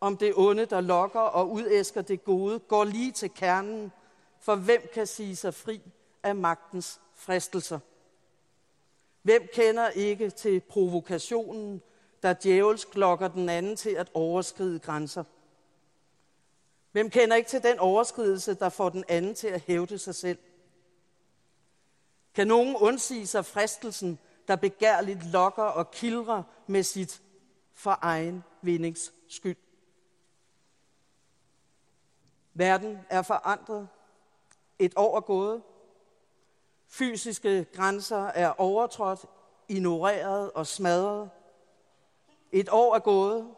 [0.00, 3.92] om det onde, der lokker og udæsker det gode, går lige til kernen,
[4.40, 5.82] for hvem kan sige sig fri
[6.24, 7.78] af magtens fristelser?
[9.22, 11.82] Hvem kender ikke til provokationen,
[12.22, 15.24] der djævelsk lokker den anden til at overskride grænser?
[16.92, 20.38] Hvem kender ikke til den overskridelse, der får den anden til at hævde sig selv?
[22.34, 24.18] Kan nogen undsige sig fristelsen,
[24.48, 27.22] der begærligt lokker og kildrer med sit
[27.72, 29.56] for egen vindings skyld?
[32.54, 33.88] Verden er forandret.
[34.78, 35.62] Et år er gået.
[36.94, 39.26] Fysiske grænser er overtrådt,
[39.68, 41.30] ignoreret og smadret.
[42.52, 43.54] Et år er gået,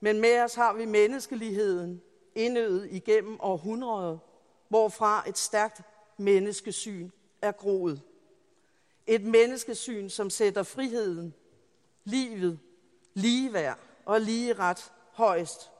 [0.00, 2.02] men med os har vi menneskeligheden
[2.34, 4.18] indøvet igennem århundreder,
[4.68, 5.80] hvorfra et stærkt
[6.16, 7.10] menneskesyn
[7.42, 8.02] er groet.
[9.06, 11.34] Et menneskesyn, som sætter friheden,
[12.04, 12.58] livet,
[13.14, 15.70] ligeværd og lige ret højst.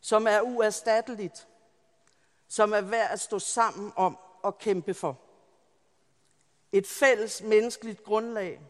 [0.00, 1.48] Som er uerstatteligt.
[2.48, 5.18] Som er værd at stå sammen om og kæmpe for.
[6.72, 8.60] Et fælles menneskeligt grundlag,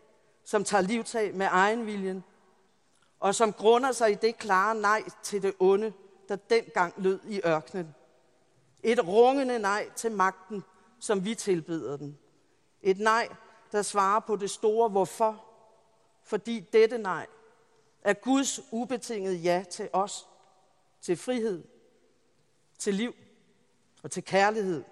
[0.44, 2.24] som tager livtag med egenviljen,
[3.20, 5.92] og som grunder sig i det klare nej til det onde,
[6.28, 7.94] der dengang lød i ørkenen.
[8.82, 10.64] Et rungende nej til magten,
[10.98, 12.18] som vi tilbeder den.
[12.82, 13.28] Et nej,
[13.72, 15.44] der svarer på det store hvorfor.
[16.22, 17.26] Fordi dette nej
[18.02, 20.28] er Guds ubetingede ja til os,
[21.00, 21.64] til frihed,
[22.78, 23.14] til liv
[24.02, 24.84] og til kærlighed.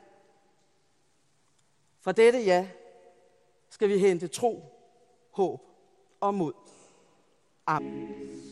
[2.00, 2.68] For dette ja
[3.80, 4.62] skal vi hente tro,
[5.30, 5.60] håb
[6.20, 6.52] og mod.
[7.66, 8.49] Amen.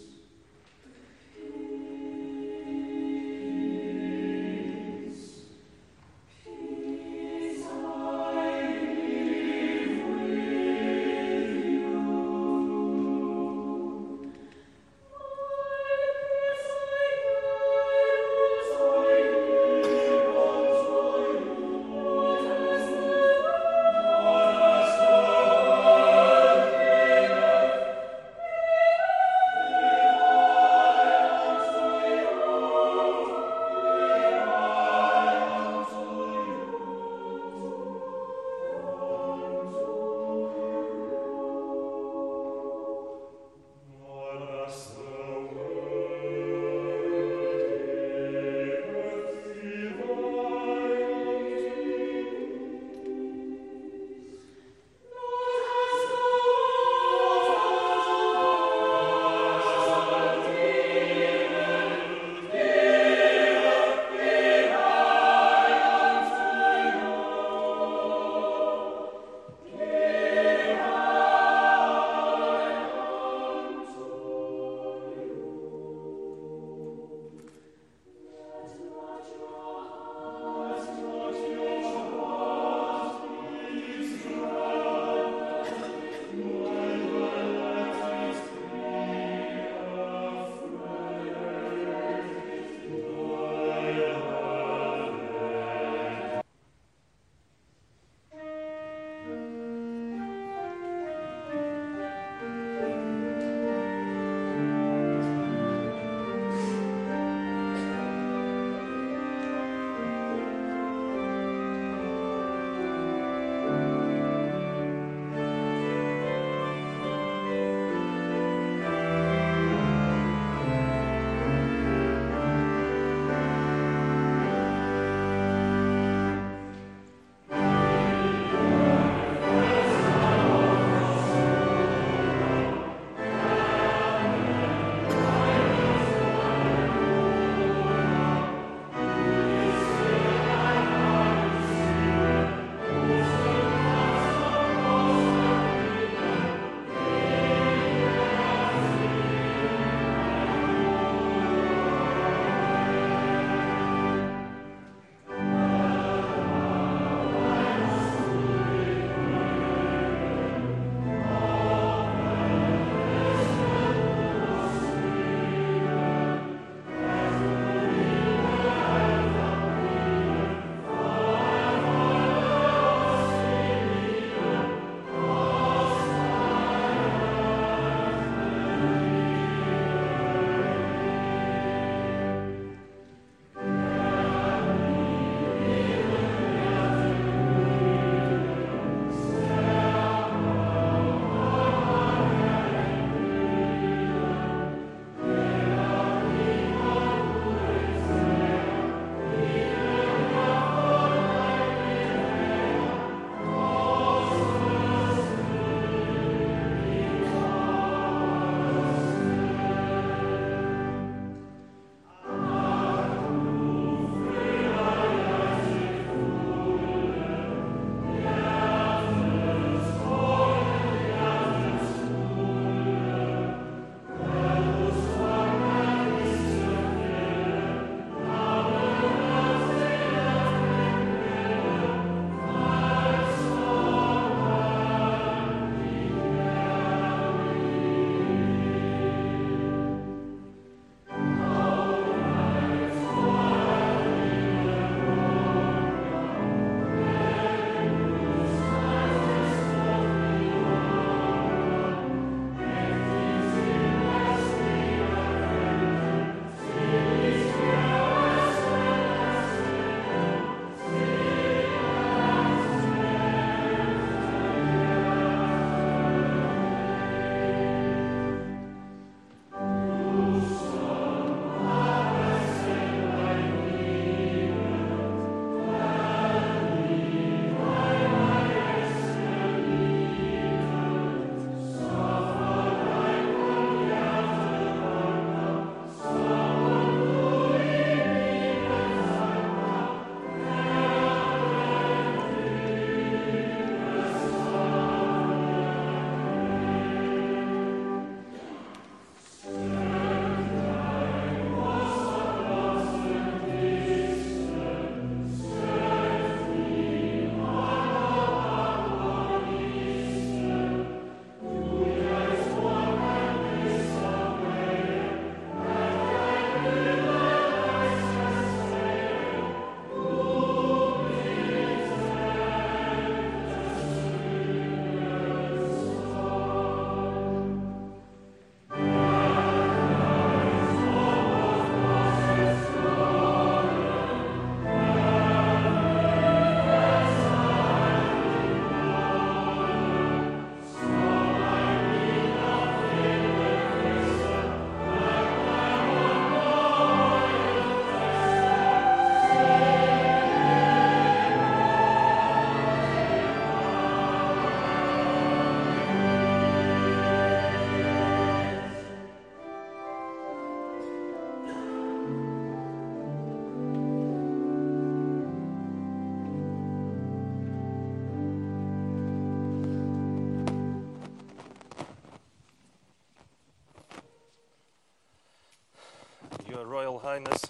[377.17, 377.41] Highness,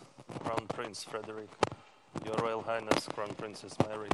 [0.44, 1.50] Crown Prince Frederick,
[2.26, 4.10] Your Royal Highness, Crown Princess Mary,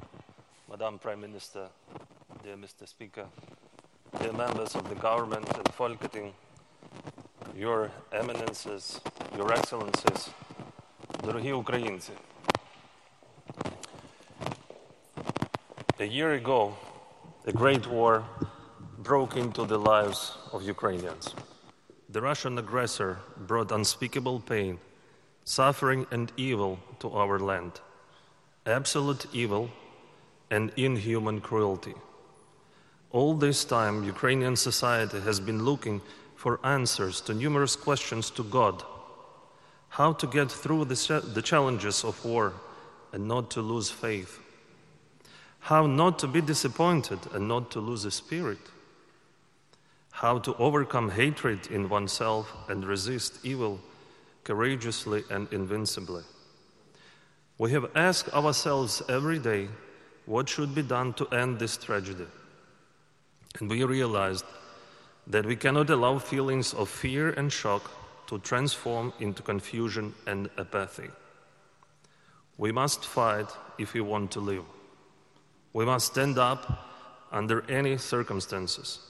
[0.69, 1.67] Madam Prime Minister,
[2.43, 2.87] dear Mr.
[2.87, 3.25] Speaker,
[4.21, 6.31] dear members of the government and Folketing,
[7.57, 9.01] Your Eminences,
[9.35, 10.29] Your Excellencies,
[11.23, 12.11] дорогі українці.
[15.99, 16.73] A year ago,
[17.45, 18.23] a great war
[19.09, 21.35] broke into the lives of Ukrainians.
[22.09, 23.19] The Russian aggressor
[23.49, 24.79] brought unspeakable pain,
[25.44, 27.80] suffering, and evil to our land.
[28.66, 29.70] Absolute evil
[30.50, 31.94] and inhuman cruelty.
[33.10, 36.00] All this time, Ukrainian society has been looking
[36.34, 38.82] for answers to numerous questions to God
[39.90, 42.52] how to get through the, challenges of war
[43.12, 44.40] and not to lose faith,
[45.60, 48.58] how not to be disappointed and not to lose the spirit,
[50.10, 53.78] how to overcome hatred in oneself and resist evil
[54.44, 56.22] courageously and invincibly.
[57.58, 59.68] We have asked ourselves every day
[60.26, 62.26] what should be done to end this tragedy.
[63.60, 64.44] And we realized
[65.26, 67.90] that we cannot allow feelings of fear and shock
[68.26, 71.08] to transform into confusion and apathy.
[72.58, 74.64] We must fight if we want to live.
[75.72, 79.00] We must stand up under any circumstances.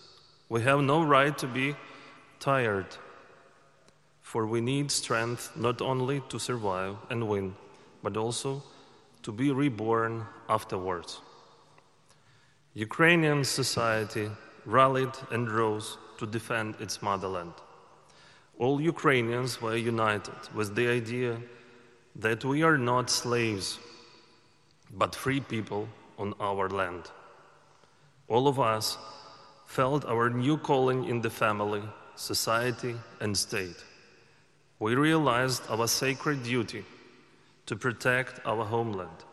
[0.48, 1.76] We have no right to be
[2.40, 2.86] tired,
[4.34, 7.54] for we need strength not only to survive and win,
[8.02, 8.60] but also
[9.22, 11.20] to be reborn afterwards.
[12.74, 14.28] Ukrainian society
[14.66, 17.52] rallied and rose to defend its motherland.
[18.58, 21.40] All Ukrainians were united with the idea
[22.16, 23.78] that we are not slaves,
[24.90, 25.86] but free people
[26.18, 27.04] on our land.
[28.26, 28.98] All of us
[29.64, 31.84] felt our new calling in the family,
[32.16, 33.84] society, and state.
[34.84, 36.84] We realized our sacred duty
[37.64, 39.24] to protect our homeland.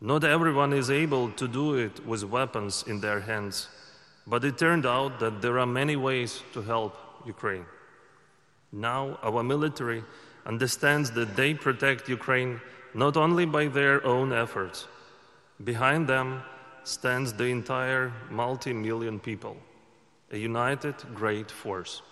[0.00, 3.68] Not everyone is able to do it with weapons in their hands,
[4.26, 7.66] but it turned out that there are many ways to help Ukraine.
[8.72, 10.02] Now, our military
[10.44, 12.60] understands that they protect Ukraine
[12.94, 14.88] not only by their own efforts,
[15.62, 16.42] behind them
[16.82, 19.56] stands the entire multi million people,
[20.32, 22.02] a united great force.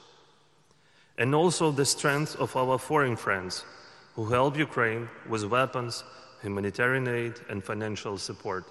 [1.18, 3.64] And also the strength of our foreign friends
[4.14, 6.05] who help Ukraine with weapons,
[6.43, 8.64] humanitarian aid, and financial support.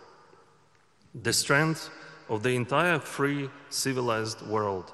[1.23, 1.89] The strength
[2.29, 4.93] of the entire free, civilized world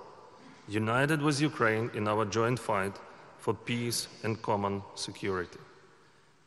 [0.68, 2.96] united with Ukraine in our joint fight
[3.38, 5.60] for peace and common security.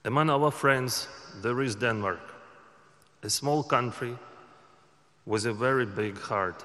[0.04, 1.08] Among our friends,
[1.42, 2.20] there is Denmark,
[3.22, 4.16] a small country
[5.24, 6.64] with a very big heart.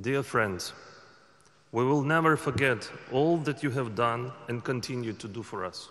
[0.00, 0.72] Dear friends,
[1.72, 5.88] we will never forget all that you have done and continue to do for us.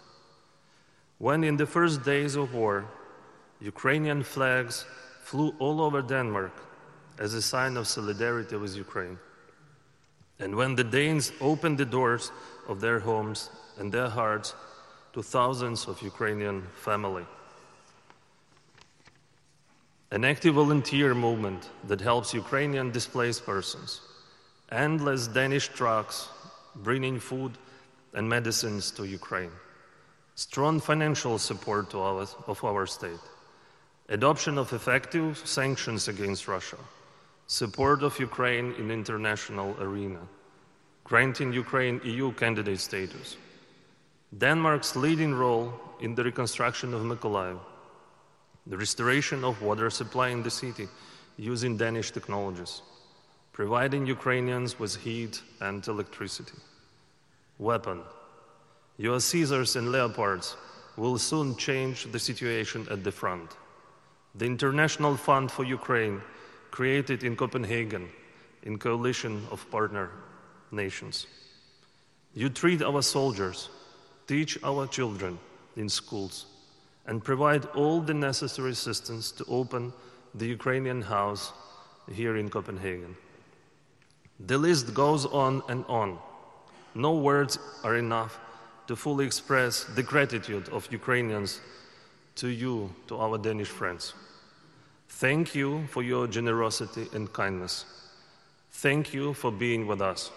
[1.18, 2.86] When in the first days of war,
[3.62, 4.86] Ukrainian flags
[5.24, 6.54] flew all over Denmark
[7.18, 9.18] as a sign of solidarity with Ukraine.
[10.40, 12.32] And when the Danes opened the doors
[12.68, 14.56] of their homes and their hearts
[15.14, 17.26] to thousands of Ukrainian families,
[20.12, 24.02] an active volunteer movement that helps Ukrainian displaced persons,
[24.72, 26.30] endless Danish trucks
[26.76, 27.58] bringing food
[28.14, 29.52] and medicines to Ukraine,
[30.36, 33.26] strong financial support to our, of our state,
[34.10, 36.78] adoption of effective sanctions against Russia,
[37.48, 40.20] support of Ukraine in international arena,
[41.04, 43.38] granting Ukraine EU candidate status,
[44.38, 47.58] Denmark's leading role in the reconstruction of Mykolaiv,
[48.68, 50.88] the restoration of water supply in the city
[51.38, 52.84] using Danish technologies,
[53.60, 56.60] providing Ukrainians with heat and electricity.
[57.58, 58.00] Weapon.
[58.96, 60.56] Your Caesars and Leopards
[60.96, 63.58] will soon change the situation at the front.
[64.36, 66.22] The International Fund for Ukraine
[66.72, 68.08] created in Copenhagen
[68.64, 70.10] in coalition of partner
[70.72, 71.28] nations.
[72.34, 73.68] You treat our soldiers,
[74.26, 75.38] teach our children
[75.76, 76.46] in schools,
[77.08, 79.92] and provide all the necessary assistance to open
[80.34, 81.52] the Ukrainian house
[82.10, 83.18] here in Copenhagen.
[84.40, 86.18] The list goes on and on.
[86.96, 88.40] No words are enough
[88.88, 91.60] to fully express the gratitude of Ukrainians
[92.36, 94.14] to you, to our Danish friends.
[95.10, 97.86] Thank you for your generosity and kindness.
[98.72, 100.32] Thank you for being with us.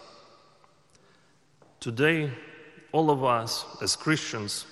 [1.78, 2.30] Today,
[2.90, 4.66] all of us as Christians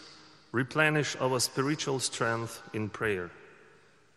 [0.53, 3.31] replenish our spiritual strength in prayer.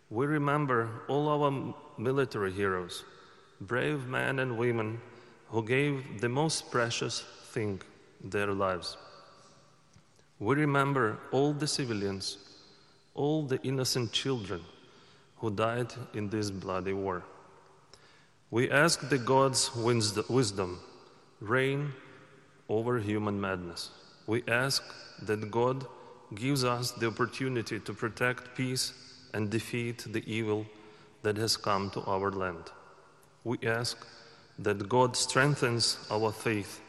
[0.09, 3.03] We remember all our military heroes,
[3.67, 4.99] brave men and women
[5.47, 7.81] who gave the most precious thing,
[8.23, 8.97] their lives.
[10.39, 12.37] We remember all the civilians,
[13.13, 14.61] all the innocent children
[15.37, 17.23] who died in this bloody war.
[18.49, 20.79] We ask the God's wisdom
[21.39, 21.93] reign
[22.69, 23.91] over human madness.
[24.27, 24.83] We ask
[25.23, 25.85] that God
[26.33, 28.93] gives us the opportunity to protect peace
[29.33, 30.65] and defeat the evil
[31.21, 32.71] that has come to our land
[33.43, 33.97] we ask
[34.59, 36.81] that God strengthens our faith,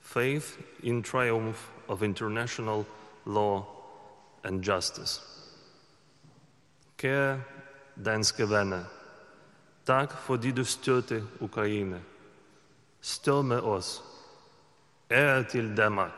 [0.00, 2.86] faith in triumph of international
[3.26, 3.66] law
[4.44, 5.20] and justice.
[6.98, 7.40] Care
[8.04, 8.84] danske venner,
[9.86, 12.02] tak fordi du støtter Ukraine.
[13.00, 14.02] Støt med os.
[15.10, 16.10] Ære til Danmark.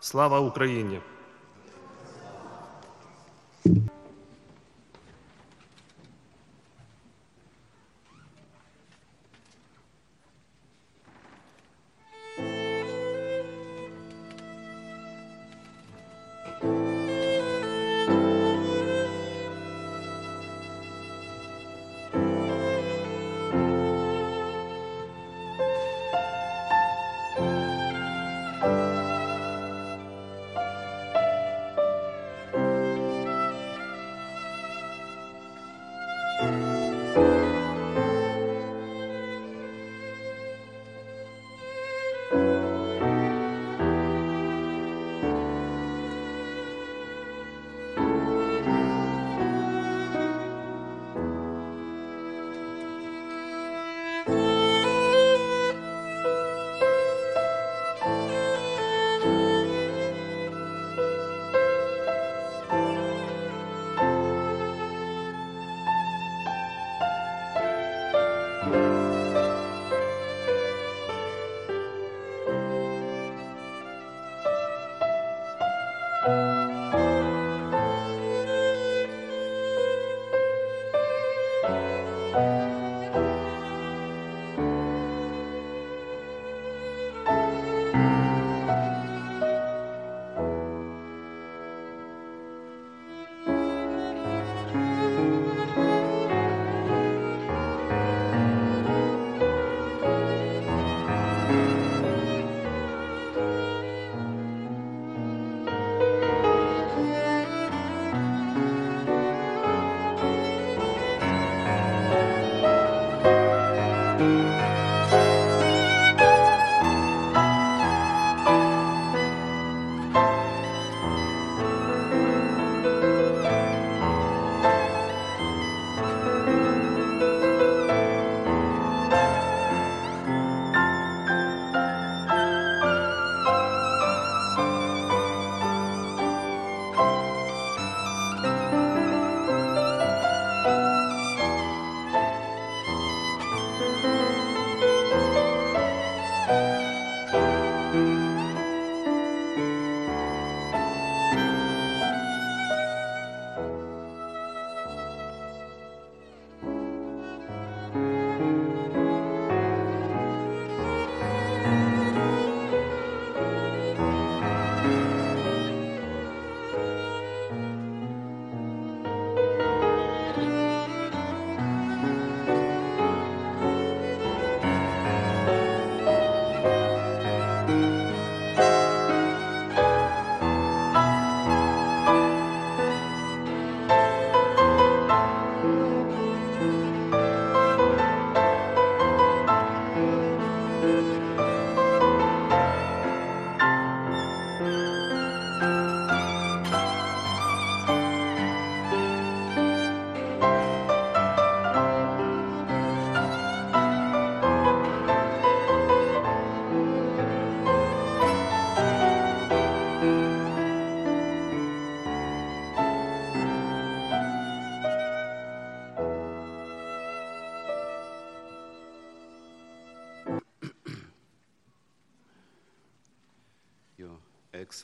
[0.00, 1.02] Slava Ukrainie!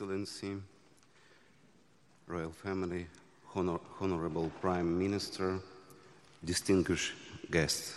[0.09, 0.55] Excellency,
[2.25, 3.05] Royal Family,
[3.53, 5.59] honor, Honorable Prime Minister,
[6.43, 7.13] distinguished
[7.51, 7.93] guests.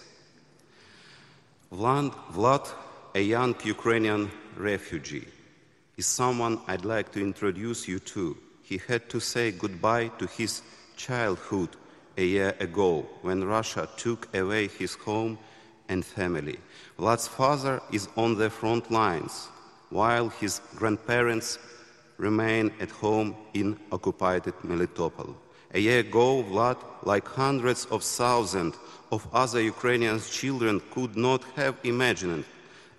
[1.72, 2.68] Vlad, Vlad,
[3.14, 5.26] a young Ukrainian refugee,
[5.96, 8.36] is someone I'd like to introduce you to.
[8.62, 10.60] He had to say goodbye to his
[10.96, 11.70] childhood
[12.18, 15.38] a year ago when Russia took away his home
[15.88, 16.58] and family.
[16.98, 19.48] Vlad's father is on the front lines,
[19.88, 21.58] while his grandparents
[22.18, 25.34] remain at home in occupied Melitopol.
[25.74, 28.76] A year ago, Vlad, like hundreds of thousands
[29.10, 32.44] of other Ukrainian children, could not have imagined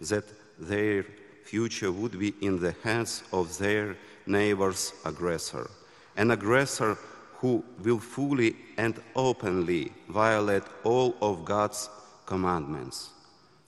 [0.01, 0.25] that
[0.59, 1.05] their
[1.43, 3.95] future would be in the hands of their
[4.25, 5.69] neighbor's aggressor.
[6.17, 6.97] An aggressor
[7.35, 11.89] who will fully and openly violate all of God's
[12.25, 13.09] commandments.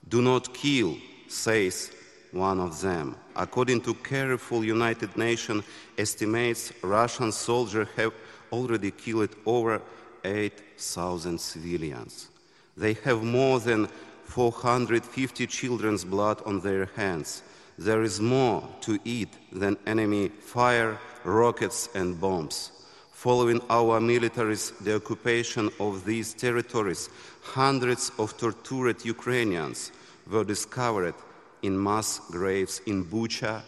[0.08, 0.98] Do not kill,
[1.28, 1.92] says
[2.36, 3.16] one of them.
[3.36, 5.64] According to careful United Nations
[5.98, 8.14] estimates, Russian soldiers have
[8.52, 9.82] already killed over
[10.24, 12.30] 8,000 civilians.
[12.78, 13.88] They have more than
[14.26, 17.42] 450 children's blood on their hands.
[17.78, 22.72] There is more to eat than enemy fire, rockets, and bombs.
[23.12, 27.10] Following our military's the occupation of these territories,
[27.42, 29.92] hundreds of tortured Ukrainians
[30.30, 31.16] were discovered
[31.62, 33.62] in mass graves in Bucha,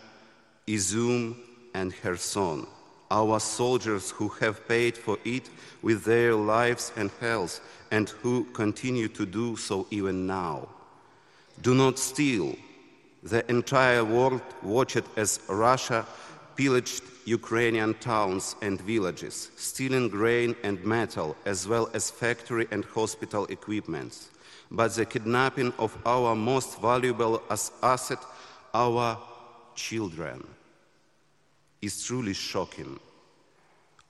[0.67, 1.35] Izum,
[1.73, 2.67] and Kherson.
[3.09, 5.49] Our soldiers who have paid for it
[5.81, 7.61] with their lives and health
[7.91, 10.67] and who continue to do so even now.
[11.61, 12.55] Do not steal.
[13.23, 16.05] The entire world watched as Russia
[16.55, 23.45] pillaged Ukrainian towns and villages, stealing grain and metal, as well as factory and hospital
[23.47, 24.29] equipments.
[24.69, 28.19] But the kidnapping of our most valuable as asset,
[28.73, 29.17] our
[29.75, 30.45] children,
[31.81, 32.99] is truly shocking.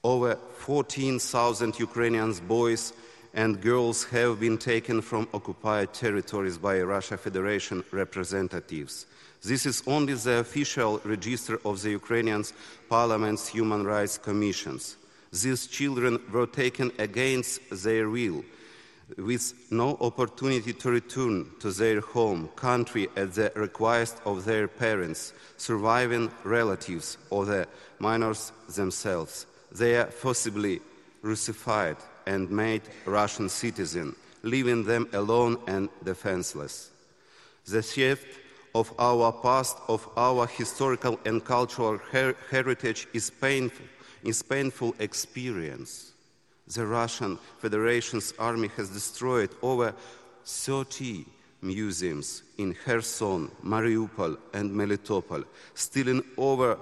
[0.03, 2.93] Over 14,000 Ukrainian boys
[3.33, 9.05] and girls have been taken from occupied territories by Russia Federation representatives.
[9.43, 12.43] This is only the official register of the Ukrainian
[12.89, 14.97] Parliament's Human Rights Commissions.
[15.31, 18.43] These children were taken against their will,
[19.15, 25.33] with no opportunity to return to their home country at the request of their parents,
[25.55, 27.67] surviving relatives, or the
[27.99, 29.45] minors themselves.
[29.71, 30.81] They are forcibly
[31.21, 36.91] crucified and made Russian citizens, leaving them alone and defenseless.
[37.65, 38.27] The theft
[38.75, 43.85] of our past, of our historical and cultural her- heritage is painful,
[44.23, 46.06] is painful experience.
[46.73, 49.93] The Russian Federation's army has destroyed over
[50.45, 51.25] 30
[51.61, 56.77] museums in Kherson, Mariupol, and Melitopol, stealing over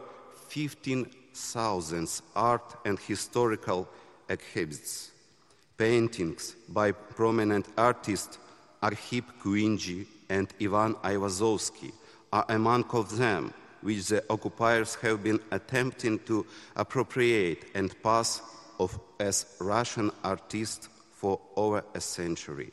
[0.50, 3.88] 15,000 art and historical
[4.28, 5.12] exhibits.
[5.78, 8.38] Paintings by prominent artists
[8.82, 11.92] Arhip Kuinji and Ivan Ivazovsky
[12.32, 16.46] are uh, among of them which the occupiers have been attempting to
[16.76, 18.42] appropriate and pass
[18.78, 22.72] off as Russian artists for over a century.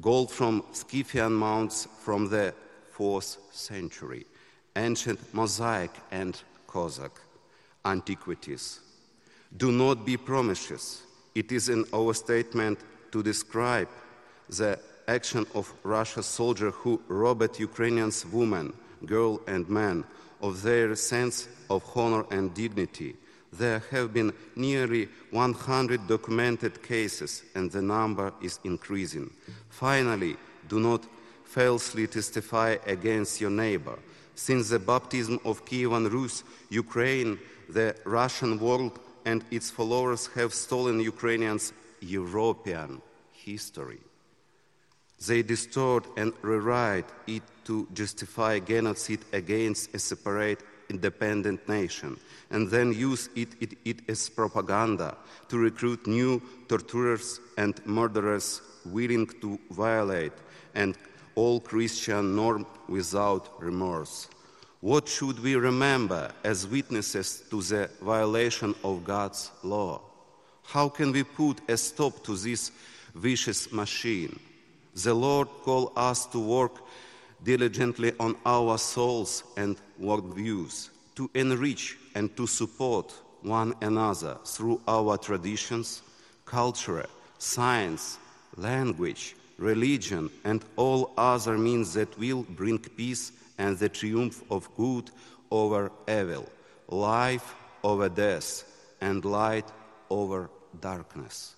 [0.00, 2.54] Gold from Scythian mounts from the
[2.96, 4.26] 4th century,
[4.76, 7.12] ancient mosaic and Cossack
[7.84, 8.80] antiquities.
[9.56, 11.02] Do not be promiscuous.
[11.34, 12.78] It is an overstatement
[13.12, 13.88] to describe
[14.48, 18.72] the action of Russia's soldier who robbed Ukrainians women,
[19.06, 20.04] girl and men
[20.40, 23.16] of their sense of honor and dignity.
[23.52, 29.30] There have been nearly 100 documented cases and the number is increasing.
[29.70, 30.36] Finally,
[30.68, 31.06] do not
[31.44, 33.98] falsely testify against your neighbor.
[34.34, 37.38] Since the baptism of Kievan Rus, Ukraine,
[37.68, 43.02] the Russian world and its followers have stolen Ukrainians' European
[43.32, 43.98] history.
[45.26, 52.16] They distort and rewrite it to justify genocide against a separate independent nation,
[52.50, 55.16] and then use it, it, it, as propaganda
[55.48, 60.32] to recruit new torturers and murderers willing to violate
[60.74, 60.96] and
[61.34, 64.28] all Christian norm without remorse.
[64.80, 70.00] What should we remember as witnesses to the violation of God's law?
[70.62, 72.70] How can we put a stop to this
[73.14, 74.38] vicious machine?
[74.94, 76.82] The Lord called us to work
[77.42, 85.16] diligently on our souls and worldviews, to enrich and to support one another through our
[85.16, 86.02] traditions,
[86.44, 87.06] culture,
[87.38, 88.18] science,
[88.56, 95.10] language, religion, and all other means that will bring peace and the triumph of good
[95.50, 96.48] over evil,
[96.88, 98.64] life over death,
[99.00, 99.66] and light
[100.10, 100.50] over
[100.80, 101.54] darkness.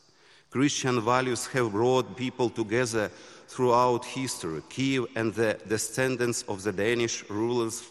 [0.51, 3.11] Christian values have brought people together
[3.51, 4.63] throughout history.
[4.69, 7.83] Kiev and the descendants of the Danish rulers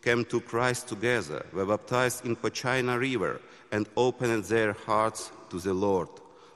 [0.00, 3.40] came to Christ together, were baptized in the Pochina River,
[3.72, 6.08] and opened their hearts to the Lord.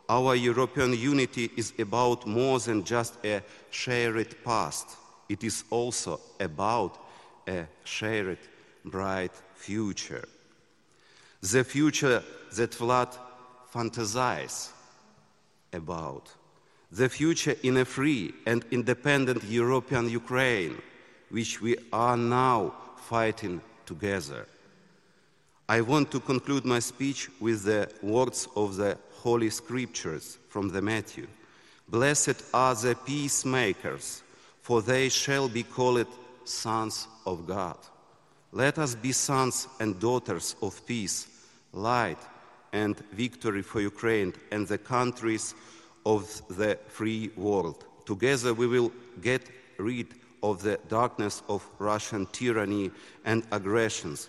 [0.09, 4.97] Our European unity is about more than just a shared past.
[5.29, 6.99] It is also about
[7.49, 8.39] a shared
[8.85, 10.25] bright future.
[11.41, 12.23] the future
[12.55, 13.19] that Vlad
[13.75, 14.71] fantasizes
[15.73, 16.33] about,
[16.93, 20.77] the future in a free and independent European Ukraine,
[21.31, 24.47] which we are now fighting together.
[25.69, 30.83] I want to conclude my speech with the words of the Holy Scriptures from the
[30.83, 31.29] Matthew.
[31.89, 34.23] Blessed are the peacemakers,
[34.61, 36.07] for they shall be called
[36.45, 37.79] sons of God.
[38.53, 41.27] Let us be sons and daughters of peace,
[41.73, 42.19] light
[42.75, 45.55] and victory for Ukraine and the countries
[46.05, 47.85] of the free world.
[48.05, 49.49] Together we will get
[49.79, 50.09] rid
[50.43, 52.91] of the darkness of Russian tyranny
[53.25, 54.29] and aggressions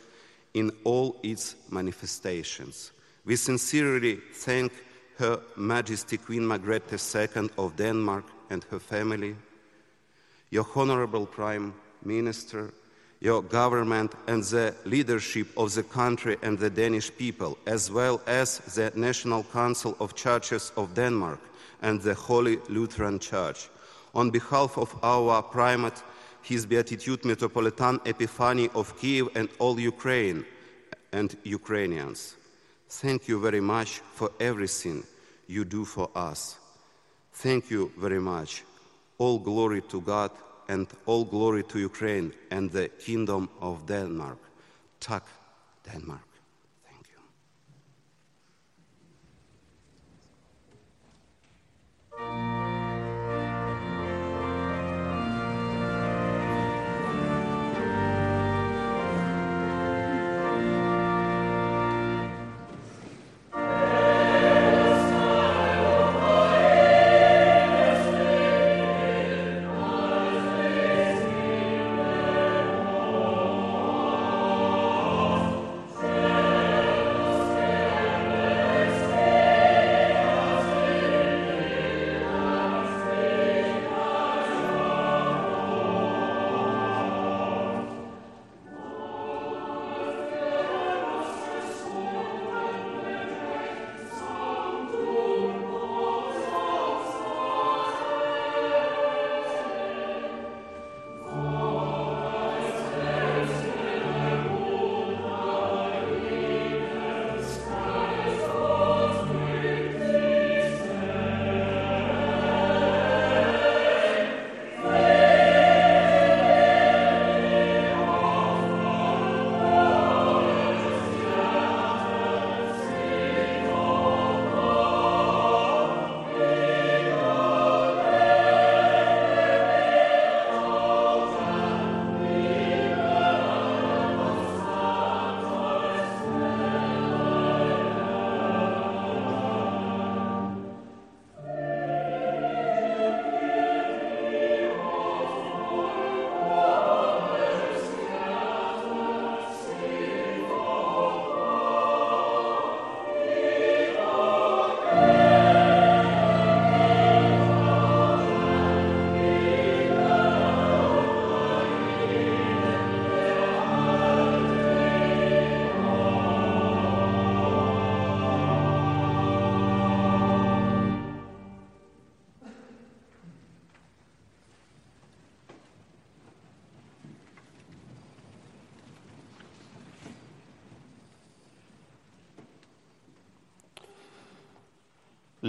[0.54, 2.92] in all its manifestations.
[3.26, 4.72] We sincerely thank
[5.18, 9.36] Her Majesty Queen Margrethe II of Denmark and her family,
[10.50, 11.74] your Honorable Prime
[12.04, 12.74] Minister,
[13.20, 18.60] your government, and the leadership of the country and the Danish people, as well as
[18.76, 21.40] the National Council of Churches of Denmark
[21.84, 23.70] and the Holy Lutheran Church.
[24.16, 26.02] On behalf of our primate,
[26.42, 30.46] His Beatitude Metropolitan Epiphany of Kiev and all Ukraine
[31.12, 32.36] and Ukrainians,
[32.90, 35.04] thank you very much for everything
[35.48, 36.58] you do for us.
[37.34, 38.64] Thank you very much.
[39.18, 40.32] All glory to God
[40.68, 44.38] and all glory to Ukraine and the Kingdom of Denmark.
[45.00, 45.24] Tak,
[45.92, 46.33] Denmark.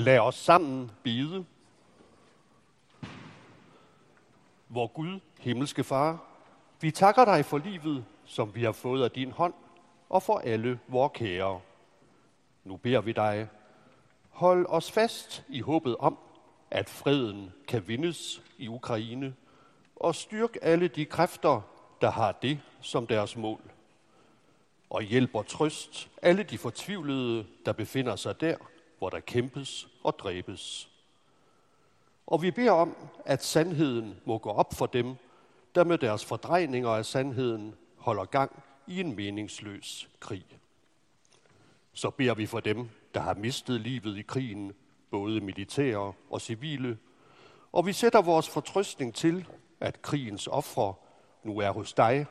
[0.05, 1.45] Lad os sammen bede.
[4.69, 6.25] Vor Gud, himmelske Far,
[6.81, 9.55] vi takker dig for livet, som vi har fået af din hånd,
[10.09, 11.61] og for alle vores kære.
[12.65, 13.49] Nu beder vi dig,
[14.31, 16.19] hold os fast i håbet om,
[16.71, 19.35] at freden kan vindes i Ukraine,
[19.97, 21.61] og styrk alle de kræfter,
[22.01, 23.61] der har det som deres mål.
[24.91, 28.57] Og hjælp og trøst alle de fortvivlede, der befinder sig der,
[28.99, 30.91] hvor der kæmpes og dræbes.
[32.27, 35.15] Og vi beder om, at sandheden må gå op for dem,
[35.75, 40.45] der med deres fordrejninger af sandheden holder gang i en meningsløs krig.
[41.93, 44.73] Så beder vi for dem, der har mistet livet i krigen,
[45.11, 46.99] både militære og civile,
[47.73, 49.47] og vi sætter vores fortrøstning til,
[49.81, 50.95] at krigens ofre
[51.45, 52.27] nu er hos dig,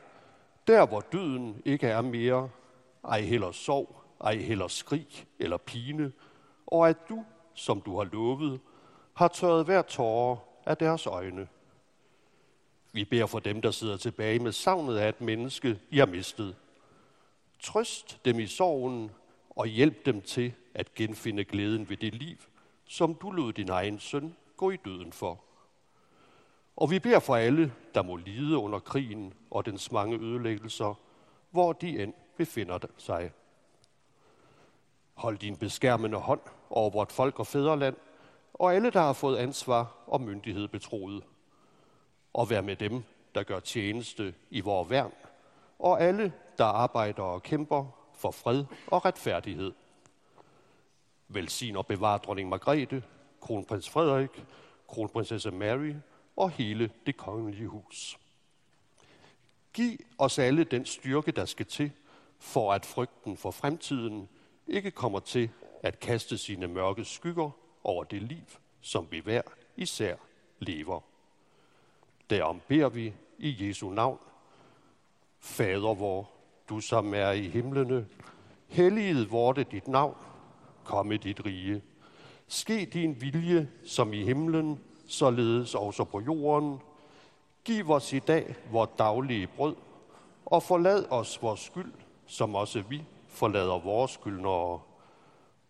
[0.66, 2.50] der hvor døden ikke er mere,
[3.04, 6.12] ej heller sorg, ej heller skrig eller pine,
[6.74, 7.24] og at du,
[7.54, 8.60] som du har lovet,
[9.14, 10.36] har tørret hver tårer
[10.66, 11.48] af deres øjne.
[12.92, 16.56] Vi beder for dem, der sidder tilbage med savnet af et menneske, I har mistet.
[17.60, 19.10] Trøst dem i sorgen,
[19.50, 22.36] og hjælp dem til at genfinde glæden ved det liv,
[22.84, 25.44] som du lod din egen søn gå i døden for.
[26.76, 31.00] Og vi beder for alle, der må lide under krigen og dens mange ødelæggelser,
[31.50, 33.32] hvor de end befinder sig.
[35.14, 37.96] Hold din beskærmende hånd over vort folk og fædreland,
[38.54, 41.24] og alle, der har fået ansvar og myndighed betroet.
[42.32, 43.02] Og vær med dem,
[43.34, 45.12] der gør tjeneste i vores værn,
[45.78, 49.72] og alle, der arbejder og kæmper for fred og retfærdighed.
[51.28, 53.02] Velsign og bevar dronning Margrethe,
[53.40, 54.44] kronprins Frederik,
[54.88, 55.94] kronprinsesse Mary
[56.36, 58.18] og hele det kongelige hus.
[59.72, 61.92] Giv os alle den styrke, der skal til,
[62.38, 64.28] for at frygten for fremtiden
[64.68, 65.50] ikke kommer til
[65.82, 67.50] at kaste sine mørke skygger
[67.84, 68.44] over det liv,
[68.80, 69.42] som vi hver
[69.76, 70.16] især
[70.58, 71.00] lever.
[72.30, 74.18] Derom beder vi i Jesu navn.
[75.40, 76.30] Fader vor,
[76.68, 78.06] du som er i himlene,
[78.68, 80.16] helliget vorte dit navn,
[80.84, 81.82] komme dit rige.
[82.46, 86.78] Ske din vilje som i himlen, således også på jorden.
[87.64, 89.76] Giv os i dag vores daglige brød,
[90.46, 91.92] og forlad os vores skyld,
[92.26, 93.02] som også vi
[93.34, 94.80] forlader vores skyldnere.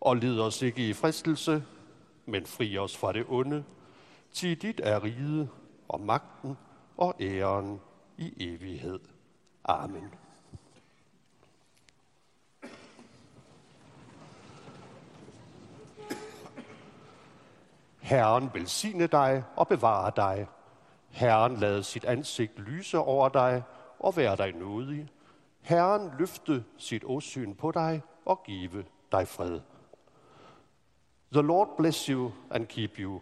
[0.00, 1.64] Og led os ikke i fristelse,
[2.26, 3.64] men fri os fra det onde.
[4.32, 5.48] Til dit er riget
[5.88, 6.56] og magten
[6.96, 7.80] og æren
[8.18, 9.00] i evighed.
[9.64, 10.14] Amen.
[18.00, 20.46] Herren velsigne dig og bevare dig.
[21.10, 23.62] Herren lade sit ansigt lyse over dig
[23.98, 25.08] og være dig nådig.
[25.64, 29.60] Herren løfte sit åsyn på dig og give dig fred.
[31.32, 33.20] The Lord bless you and keep you.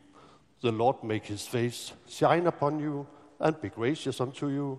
[0.61, 3.07] The Lord make his face shine upon you
[3.41, 4.79] and be gracious unto you.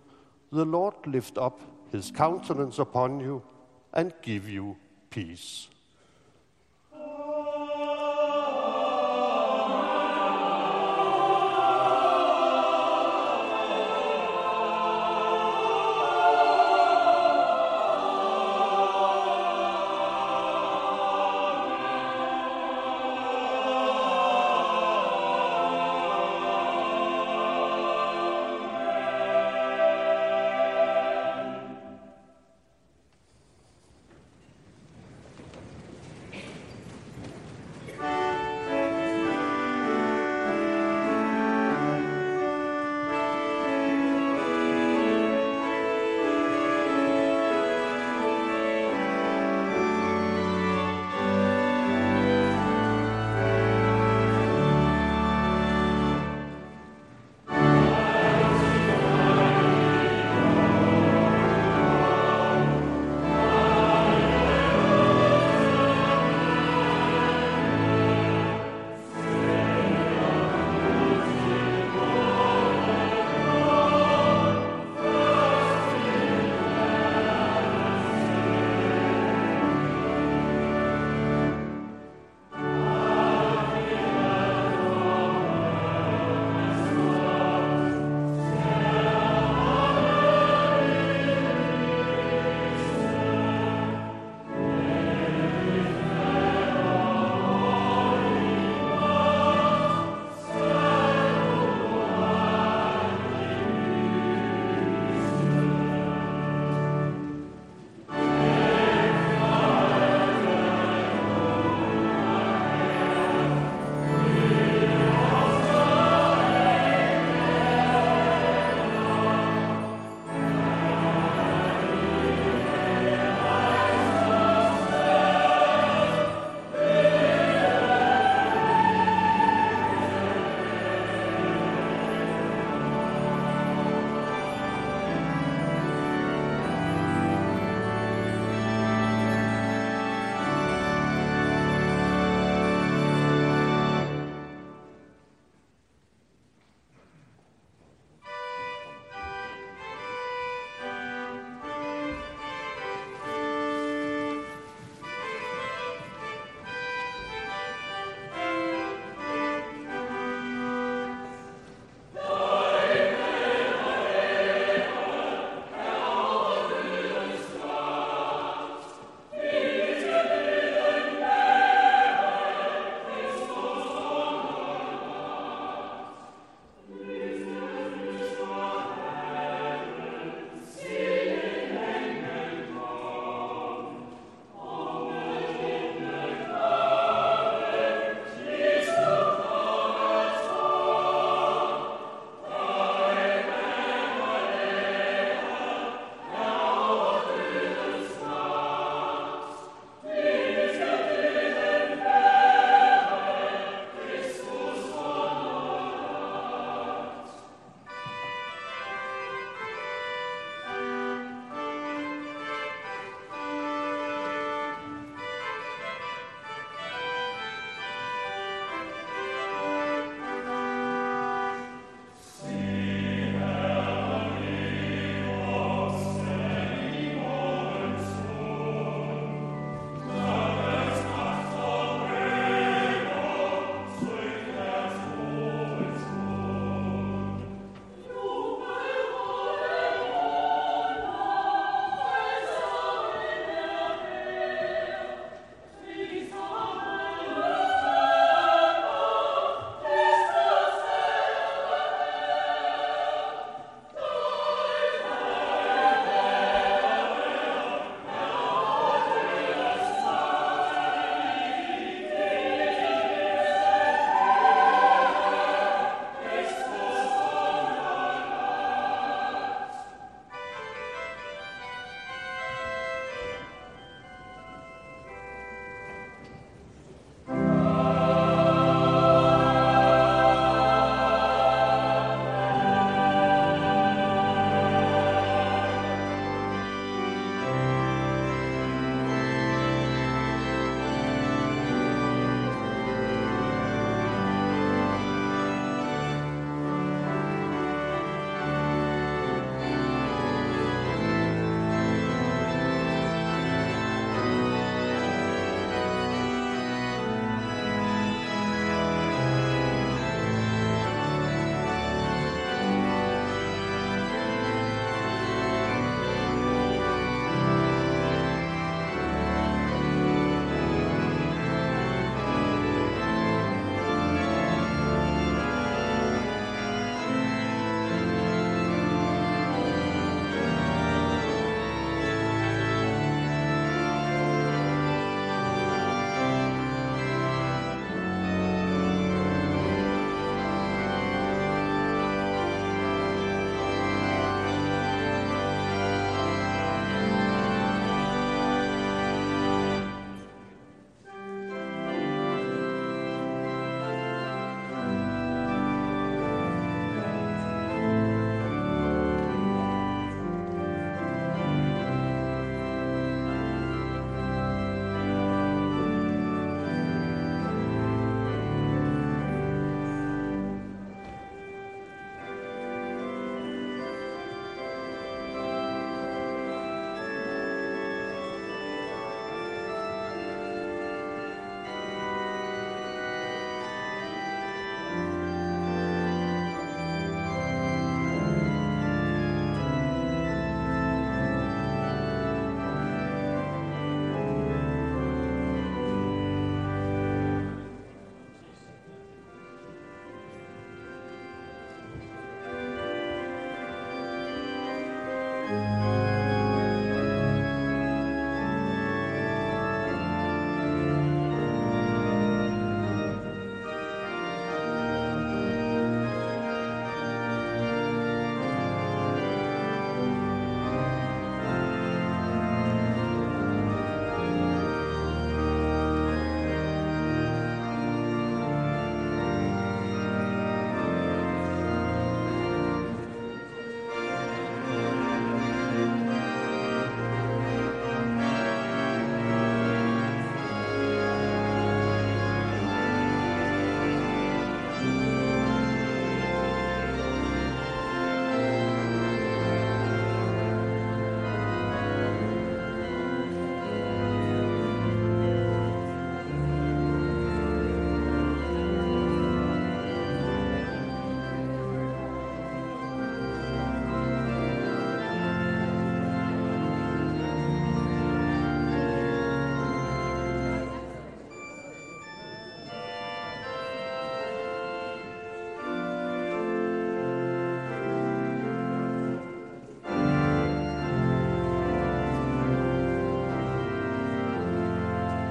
[0.54, 1.62] The Lord lift up
[1.92, 3.42] his countenance upon you
[3.94, 4.76] and give you
[5.10, 5.70] peace.